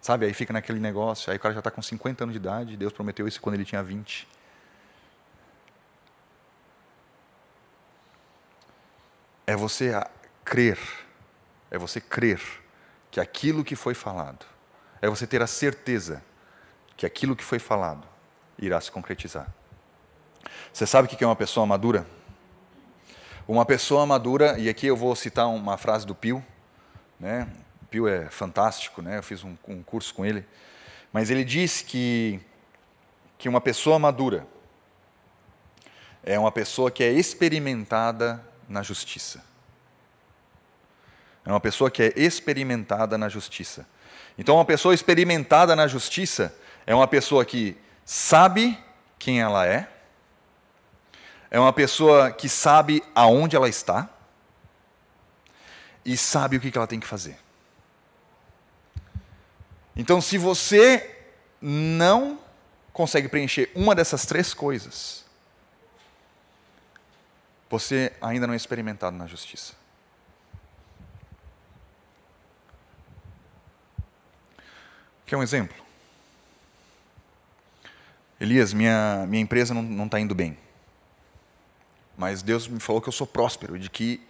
[0.01, 2.77] Sabe, aí fica naquele negócio, aí o cara já está com 50 anos de idade,
[2.77, 4.25] Deus prometeu isso quando ele tinha 20.
[9.45, 9.91] É você
[10.45, 10.79] crer,
[11.69, 12.41] é você crer
[13.11, 14.45] que aquilo que foi falado,
[15.01, 16.23] é você ter a certeza
[16.95, 18.07] que aquilo que foi falado
[18.57, 19.47] irá se concretizar.
[20.73, 22.05] Você sabe o que é uma pessoa madura?
[23.47, 26.43] Uma pessoa madura, e aqui eu vou citar uma frase do Pio,
[27.19, 27.47] né?
[27.81, 29.17] O Pio é fantástico, né?
[29.17, 30.45] Eu fiz um, um curso com ele,
[31.13, 32.41] mas ele diz que
[33.37, 34.47] que uma pessoa madura
[36.23, 39.43] é uma pessoa que é experimentada na justiça.
[41.47, 43.87] É uma pessoa que é experimentada na justiça.
[44.37, 46.53] Então, uma pessoa experimentada na justiça
[46.85, 48.77] é uma pessoa que sabe
[49.17, 49.89] quem ela é,
[51.49, 54.09] é uma pessoa que sabe aonde ela está
[56.03, 57.39] e sabe o que ela tem que fazer.
[59.95, 61.17] Então, se você
[61.61, 62.37] não
[62.91, 65.23] consegue preencher uma dessas três coisas,
[67.69, 69.86] você ainda não é experimentado na justiça.
[75.27, 75.75] Quer um exemplo?
[78.39, 80.57] Elias, minha, minha empresa não está indo bem.
[82.17, 84.25] Mas Deus me falou que eu sou próspero, de que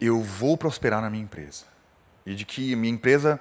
[0.00, 1.64] eu vou prosperar na minha empresa.
[2.26, 3.40] E de que minha empresa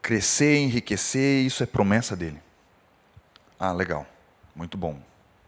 [0.00, 2.40] crescer, enriquecer, isso é promessa dele.
[3.58, 4.06] Ah, legal.
[4.54, 4.98] Muito bom.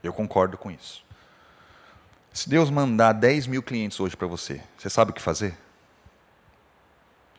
[0.03, 1.03] Eu concordo com isso.
[2.35, 5.57] Se Deus mandar 10 mil clientes hoje para você, você sabe o que fazer?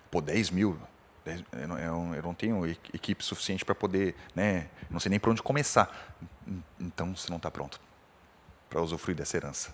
[0.09, 0.79] Pô, 10 mil,
[1.25, 6.15] eu não, tenho equipe suficiente para poder, né, não sei nem para onde começar.
[6.79, 7.79] Então você não está pronto
[8.69, 9.73] para usufruir dessa herança.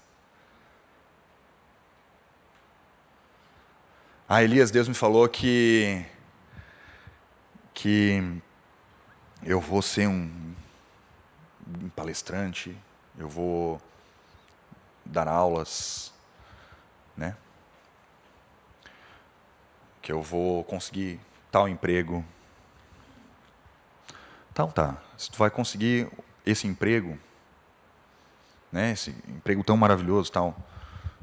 [4.28, 6.06] Ah, Elias, Deus me falou que
[7.74, 8.42] que
[9.42, 10.54] eu vou ser um,
[11.82, 12.78] um palestrante,
[13.18, 13.82] eu vou
[15.06, 16.14] dar aulas,
[17.16, 17.36] né?
[20.02, 21.20] Que eu vou conseguir
[21.52, 22.24] tal emprego.
[24.52, 26.10] Então tá, se tu vai conseguir
[26.46, 27.18] esse emprego,
[28.72, 30.56] né, esse emprego tão maravilhoso, tal.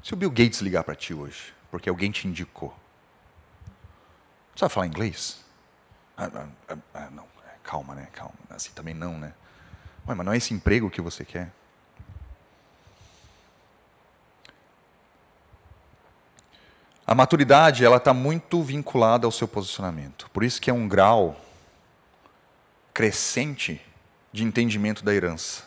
[0.03, 2.75] Se o Bill Gates ligar para ti hoje, porque alguém te indicou,
[4.55, 5.45] tu sabe falar inglês?
[6.17, 9.35] Ah, ah, ah, ah não, é, calma, né, calma, assim também não, né?
[10.09, 11.53] Ué, mas não é esse emprego que você quer?
[17.07, 20.29] A maturidade ela está muito vinculada ao seu posicionamento.
[20.31, 21.37] Por isso que é um grau
[22.93, 23.81] crescente
[24.33, 25.63] de entendimento da herança.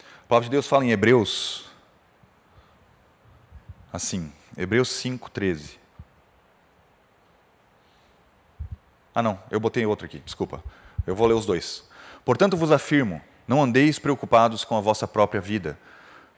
[0.00, 1.66] A palavra de Deus fala em Hebreus
[3.92, 5.78] assim, Hebreus 5:13.
[9.14, 10.64] Ah, não, eu botei outro aqui, desculpa.
[11.06, 11.84] Eu vou ler os dois.
[12.24, 15.78] Portanto vos afirmo, não andeis preocupados com a vossa própria vida,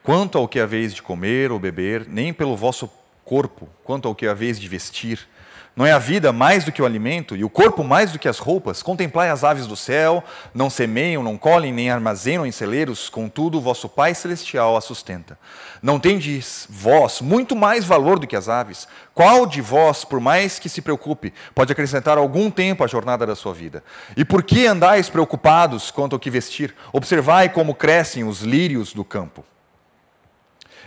[0.05, 2.87] quanto ao que haveis de comer ou beber, nem pelo vosso
[3.25, 5.27] corpo, quanto ao que haveis de vestir.
[5.75, 8.27] Não é a vida mais do que o alimento, e o corpo mais do que
[8.29, 8.83] as roupas?
[8.83, 13.61] Contemplai as aves do céu, não semeiam, não colhem, nem armazenam em celeiros, contudo o
[13.61, 15.39] vosso Pai Celestial a sustenta.
[15.81, 18.87] Não tendes vós muito mais valor do que as aves?
[19.11, 23.35] Qual de vós, por mais que se preocupe, pode acrescentar algum tempo à jornada da
[23.35, 23.83] sua vida?
[24.15, 26.75] E por que andais preocupados quanto ao que vestir?
[26.93, 29.43] Observai como crescem os lírios do campo.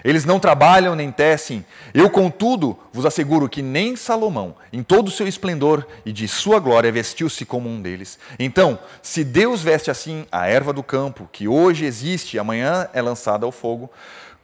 [0.05, 1.65] Eles não trabalham nem tecem.
[1.93, 6.59] Eu, contudo, vos asseguro que nem Salomão, em todo o seu esplendor e de sua
[6.59, 8.19] glória, vestiu-se como um deles.
[8.39, 13.03] Então, se Deus veste assim a erva do campo, que hoje existe e amanhã é
[13.03, 13.91] lançada ao fogo,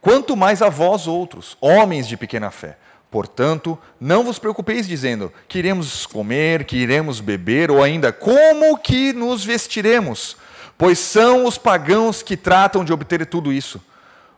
[0.00, 2.76] quanto mais a vós outros, homens de pequena fé.
[3.11, 9.12] Portanto, não vos preocupeis dizendo que iremos comer, que iremos beber, ou ainda como que
[9.12, 10.36] nos vestiremos,
[10.76, 13.80] pois são os pagãos que tratam de obter tudo isso.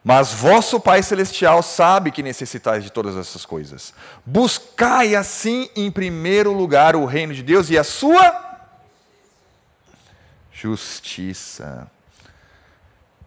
[0.09, 3.93] Mas vosso Pai Celestial sabe que necessitais de todas essas coisas.
[4.25, 8.61] Buscai assim em primeiro lugar o reino de Deus e a sua
[10.53, 11.91] justiça.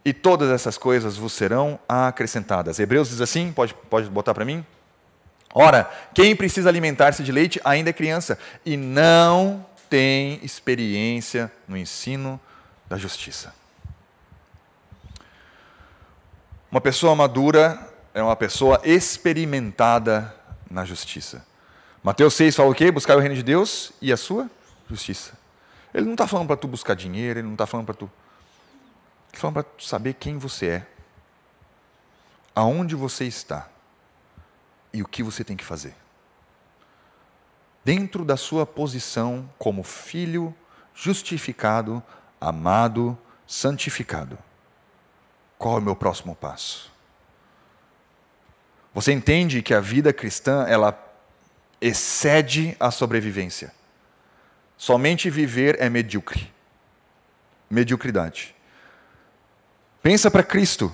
[0.05, 2.79] E todas essas coisas vos serão acrescentadas.
[2.79, 4.65] Hebreus diz assim, pode, pode botar para mim?
[5.53, 12.39] Ora, quem precisa alimentar-se de leite ainda é criança e não tem experiência no ensino
[12.87, 13.58] da justiça.
[16.71, 17.79] Uma pessoa madura
[18.13, 20.35] é uma pessoa experimentada
[20.69, 21.43] na justiça.
[22.03, 22.91] Mateus 6 fala o quê?
[22.91, 24.47] Buscar o reino de Deus e a sua
[24.87, 25.33] justiça.
[25.91, 28.05] Ele não está falando para tu buscar dinheiro, ele não está falando para tu.
[28.05, 28.11] Ele
[29.29, 30.87] está falando para tu saber quem você é,
[32.53, 33.67] aonde você está
[34.93, 35.95] e o que você tem que fazer.
[37.83, 40.53] Dentro da sua posição como filho
[40.93, 42.03] justificado,
[42.39, 43.17] amado,
[43.47, 44.37] santificado.
[45.59, 46.89] Qual é o meu próximo passo?
[48.93, 50.97] Você entende que a vida cristã, ela
[51.81, 53.73] excede a sobrevivência.
[54.77, 56.49] Somente viver é medíocre.
[57.69, 58.55] Mediocridade.
[60.01, 60.91] Pensa para Cristo.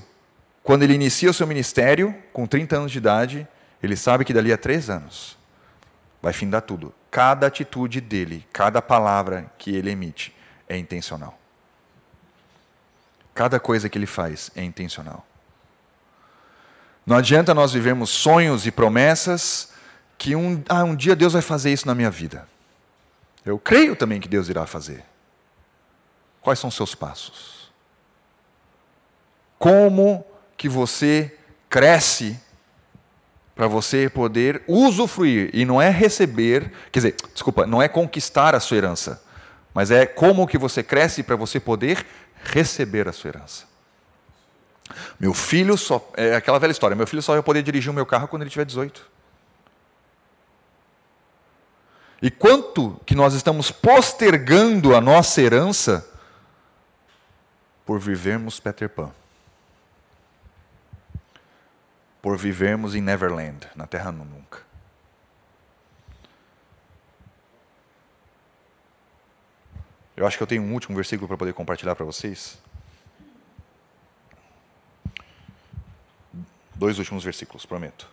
[0.64, 3.48] Quando ele inicia o seu ministério, com 30 anos de idade,
[3.84, 5.38] ele sabe que dali a três anos
[6.20, 6.92] vai findar tudo.
[7.12, 10.36] Cada atitude dele, cada palavra que ele emite
[10.68, 11.45] é intencional.
[13.36, 15.28] Cada coisa que ele faz é intencional.
[17.06, 19.74] Não adianta nós vivermos sonhos e promessas
[20.18, 22.48] que um, ah, um dia Deus vai fazer isso na minha vida.
[23.46, 25.04] Eu creio também que Deus irá fazer.
[26.42, 27.72] Quais são os seus passos?
[29.60, 30.26] Como
[30.58, 31.38] que você
[31.70, 32.40] cresce
[33.54, 38.60] para você poder usufruir e não é receber, quer dizer, desculpa, não é conquistar a
[38.60, 39.22] sua herança,
[39.74, 42.06] mas é como que você cresce para você poder
[42.46, 43.66] receber a sua herança.
[45.20, 46.12] Meu filho só.
[46.16, 46.96] É aquela velha história.
[46.96, 49.06] Meu filho só vai poder dirigir o meu carro quando ele tiver 18.
[52.22, 56.08] E quanto que nós estamos postergando a nossa herança
[57.86, 59.12] por vivermos Peter Pan?
[62.22, 64.65] Por vivermos em Neverland, na Terra Nunca.
[70.16, 72.58] Eu acho que eu tenho um último versículo para poder compartilhar para vocês.
[76.74, 78.08] Dois últimos versículos, prometo.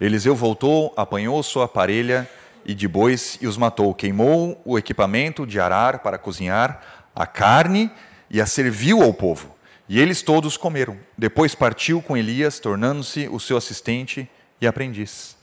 [0.00, 2.28] Eliseu voltou, apanhou sua parelha
[2.64, 3.94] e de bois e os matou.
[3.94, 7.90] Queimou o equipamento de arar para cozinhar a carne
[8.30, 9.54] e a serviu ao povo.
[9.88, 10.98] E eles todos comeram.
[11.16, 15.36] Depois partiu com Elias, tornando-se o seu assistente e aprendiz.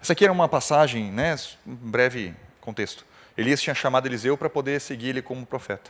[0.00, 3.04] Essa aqui era uma passagem, né, um breve contexto.
[3.38, 5.88] Elias tinha chamado Eliseu para poder seguir ele como profeta.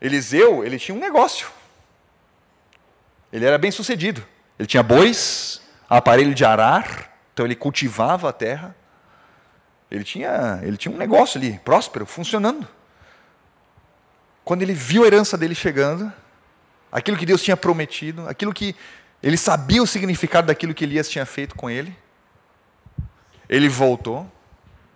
[0.00, 1.50] Eliseu, ele tinha um negócio.
[3.32, 4.24] Ele era bem sucedido.
[4.56, 5.60] Ele tinha bois,
[5.90, 8.76] aparelho de arar, então ele cultivava a terra.
[9.90, 12.68] Ele tinha, ele tinha um negócio ali, próspero, funcionando.
[14.44, 16.12] Quando ele viu a herança dele chegando,
[16.92, 18.76] aquilo que Deus tinha prometido, aquilo que
[19.20, 21.96] ele sabia o significado daquilo que Elias tinha feito com ele,
[23.48, 24.30] ele voltou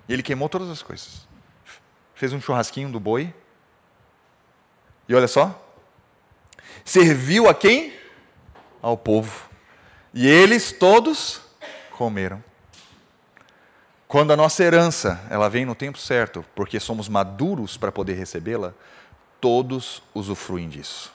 [0.09, 1.29] e ele queimou todas as coisas.
[2.15, 3.33] Fez um churrasquinho do boi.
[5.09, 5.63] E olha só,
[6.85, 7.93] serviu a quem?
[8.81, 9.49] Ao povo.
[10.15, 11.41] E eles todos
[11.93, 12.43] comeram.
[14.07, 18.73] Quando a nossa herança, ela vem no tempo certo, porque somos maduros para poder recebê-la,
[19.39, 21.13] todos usufruem disso.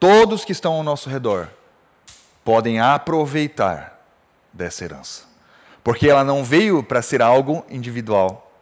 [0.00, 1.48] Todos que estão ao nosso redor
[2.44, 4.04] podem aproveitar
[4.52, 5.35] dessa herança.
[5.86, 8.52] Porque ela não veio para ser algo individual,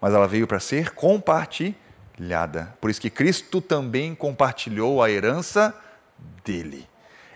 [0.00, 2.72] mas ela veio para ser compartilhada.
[2.80, 5.76] Por isso que Cristo também compartilhou a herança
[6.44, 6.88] dele.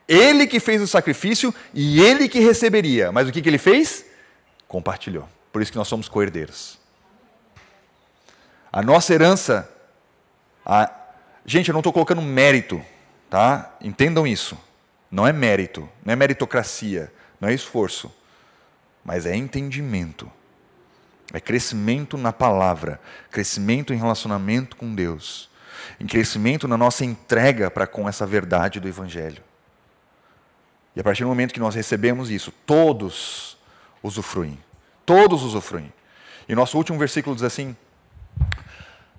[0.07, 3.11] Ele que fez o sacrifício e ele que receberia.
[3.11, 4.07] Mas o que, que ele fez?
[4.69, 5.29] Compartilhou.
[5.53, 6.79] Por isso que nós somos coerdeiros.
[8.73, 9.69] A nossa herança.
[10.65, 10.89] A...
[11.45, 12.81] Gente, eu não estou colocando mérito,
[13.29, 13.75] tá?
[13.81, 14.57] Entendam isso.
[15.11, 18.09] Não é mérito, não é meritocracia, não é esforço,
[19.07, 20.31] mas é entendimento.
[21.33, 23.01] É crescimento na palavra,
[23.31, 25.49] crescimento em relacionamento com Deus,
[26.01, 29.43] em crescimento na nossa entrega para com essa verdade do Evangelho.
[30.95, 33.57] E a partir do momento que nós recebemos isso, todos
[34.03, 34.59] usufruem.
[35.05, 35.93] Todos usufruem.
[36.49, 37.77] E nosso último versículo diz assim: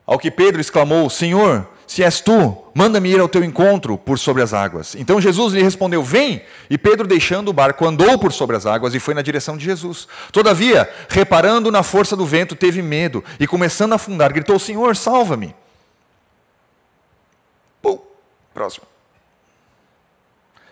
[0.06, 4.44] Ao que Pedro exclamou: Senhor, se és tu, manda-me ir ao teu encontro por sobre
[4.44, 4.94] as águas.
[4.94, 6.44] Então Jesus lhe respondeu: Vem.
[6.70, 9.66] E Pedro, deixando o barco, andou por sobre as águas e foi na direção de
[9.66, 10.08] Jesus.
[10.32, 15.56] Todavia, reparando na força do vento, teve medo e, começando a afundar, gritou: Senhor, salva-me.
[18.54, 18.88] Próximo.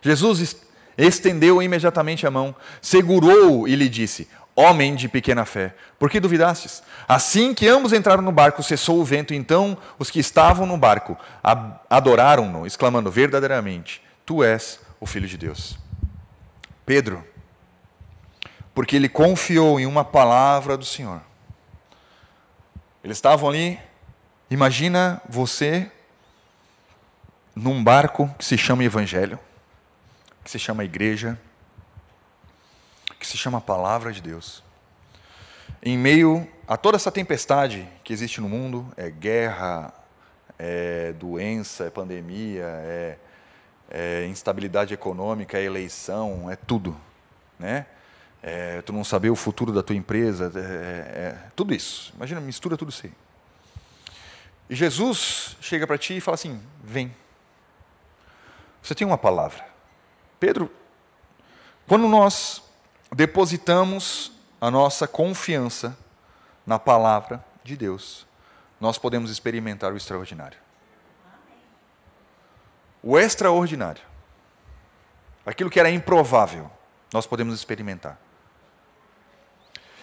[0.02, 0.66] Jesus
[0.98, 6.82] Estendeu imediatamente a mão, segurou-o e lhe disse: Homem de pequena fé, por que duvidastes?
[7.08, 11.18] Assim que ambos entraram no barco, cessou o vento, então os que estavam no barco
[11.90, 15.78] adoraram-no, exclamando: Verdadeiramente, tu és o Filho de Deus.
[16.86, 17.22] Pedro,
[18.74, 21.22] porque ele confiou em uma palavra do Senhor.
[23.04, 23.78] Eles estavam ali,
[24.50, 25.92] imagina você
[27.54, 29.38] num barco que se chama Evangelho
[30.46, 31.38] que se chama igreja,
[33.20, 34.64] que se chama palavra de Deus.
[35.82, 39.94] Em meio a toda essa tempestade que existe no mundo, é guerra,
[40.58, 43.18] é doença, é pandemia, é,
[43.90, 46.98] é instabilidade econômica, é eleição, é tudo,
[47.60, 47.86] né?
[48.48, 52.14] é, tu não saber o futuro da tua empresa, é, é, tudo isso.
[52.16, 53.14] Imagina, mistura tudo isso aí.
[54.70, 57.12] E Jesus chega para ti e fala assim: vem.
[58.84, 59.66] Você tem uma palavra.
[60.40, 60.72] Pedro,
[61.88, 62.62] quando nós
[63.16, 64.30] depositamos
[64.60, 65.98] a nossa confiança
[66.68, 68.28] na palavra de Deus,
[68.78, 70.58] nós podemos experimentar o extraordinário.
[73.02, 74.02] O extraordinário,
[75.46, 76.70] aquilo que era improvável,
[77.14, 78.20] nós podemos experimentar.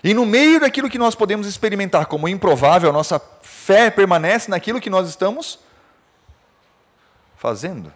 [0.03, 4.81] E no meio daquilo que nós podemos experimentar como improvável, a nossa fé permanece naquilo
[4.81, 5.59] que nós estamos
[7.37, 7.93] fazendo,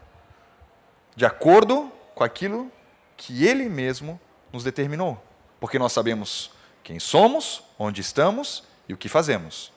[1.17, 2.71] de acordo com aquilo
[3.17, 4.21] que Ele mesmo
[4.52, 5.23] nos determinou.
[5.60, 6.51] Porque nós sabemos
[6.82, 9.73] quem somos, onde estamos e o que fazemos.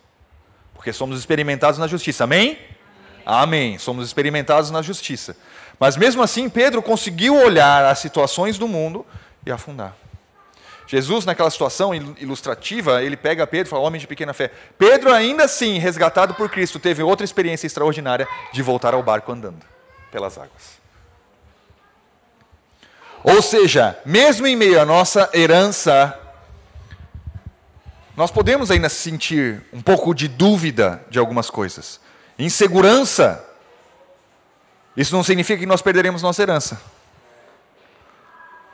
[0.74, 2.24] Porque somos experimentados na justiça.
[2.24, 2.58] Amém?
[3.26, 3.78] Amém.
[3.78, 5.36] Somos experimentados na justiça.
[5.80, 9.06] Mas mesmo assim, Pedro conseguiu olhar as situações do mundo
[9.46, 9.96] e afundar.
[10.88, 14.52] Jesus, naquela situação ilustrativa, ele pega Pedro e fala: Homem de pequena fé.
[14.78, 19.64] Pedro, ainda assim, resgatado por Cristo, teve outra experiência extraordinária de voltar ao barco andando
[20.12, 20.80] pelas águas.
[23.34, 26.18] Ou seja, mesmo em meio à nossa herança,
[28.18, 32.00] nós podemos ainda sentir um pouco de dúvida de algumas coisas,
[32.40, 33.46] insegurança.
[34.98, 36.82] Isso não significa que nós perderemos nossa herança.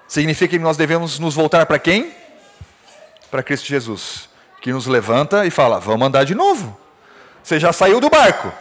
[0.07, 2.14] Significa que nós devemos nos voltar para quem?
[3.30, 4.30] Para Cristo Jesus,
[4.61, 6.80] que nos levanta e fala: Vamos andar de novo.
[7.44, 8.53] Você já saiu do barco.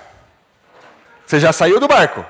[1.24, 2.24] Você já saiu do barco.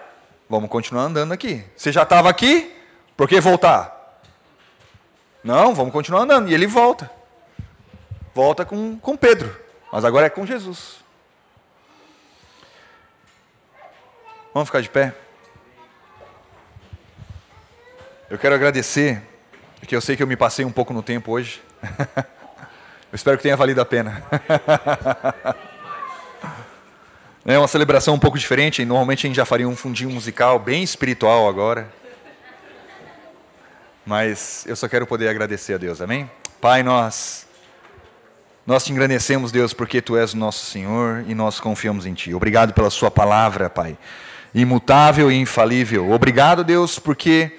[0.50, 1.64] Vamos continuar andando aqui.
[1.76, 2.70] Você já estava aqui,
[3.16, 4.20] por que voltar?
[5.42, 6.48] Não, vamos continuar andando.
[6.48, 7.10] E ele volta.
[8.34, 9.54] Volta com, com Pedro.
[9.92, 10.96] Mas agora é com Jesus.
[14.52, 15.14] Vamos ficar de pé?
[18.30, 19.22] Eu quero agradecer,
[19.78, 21.62] porque eu sei que eu me passei um pouco no tempo hoje.
[23.12, 24.22] eu espero que tenha valido a pena.
[27.44, 28.84] é uma celebração um pouco diferente.
[28.84, 31.88] Normalmente a gente já faria um fundinho musical bem espiritual agora.
[34.06, 36.30] Mas eu só quero poder agradecer a Deus, amém?
[36.60, 37.46] Pai, nós
[38.66, 42.32] nós te engrandecemos, Deus, porque tu és o nosso Senhor e nós confiamos em ti.
[42.32, 43.98] Obrigado pela sua palavra, Pai,
[44.54, 46.10] imutável e infalível.
[46.10, 47.58] Obrigado, Deus, porque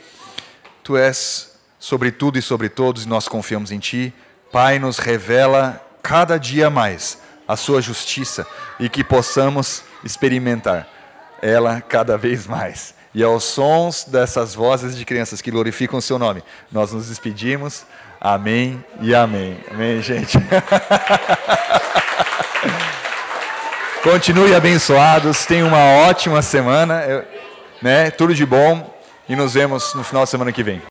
[0.86, 4.14] Tu és sobre tudo e sobre todos e nós confiamos em Ti.
[4.52, 7.18] Pai, nos revela cada dia mais
[7.48, 8.46] a Sua justiça
[8.80, 10.88] e que possamos experimentar
[11.42, 12.94] ela cada vez mais.
[13.16, 17.86] E aos sons dessas vozes de crianças que glorificam o Seu nome, nós nos despedimos.
[18.20, 19.58] Amém e amém.
[19.72, 20.38] Amém, gente.
[24.04, 27.26] Continue abençoados, tenham uma ótima semana,
[27.82, 28.12] né?
[28.12, 28.94] Tudo de bom
[29.30, 30.82] e nos vemos no final da semana que vem.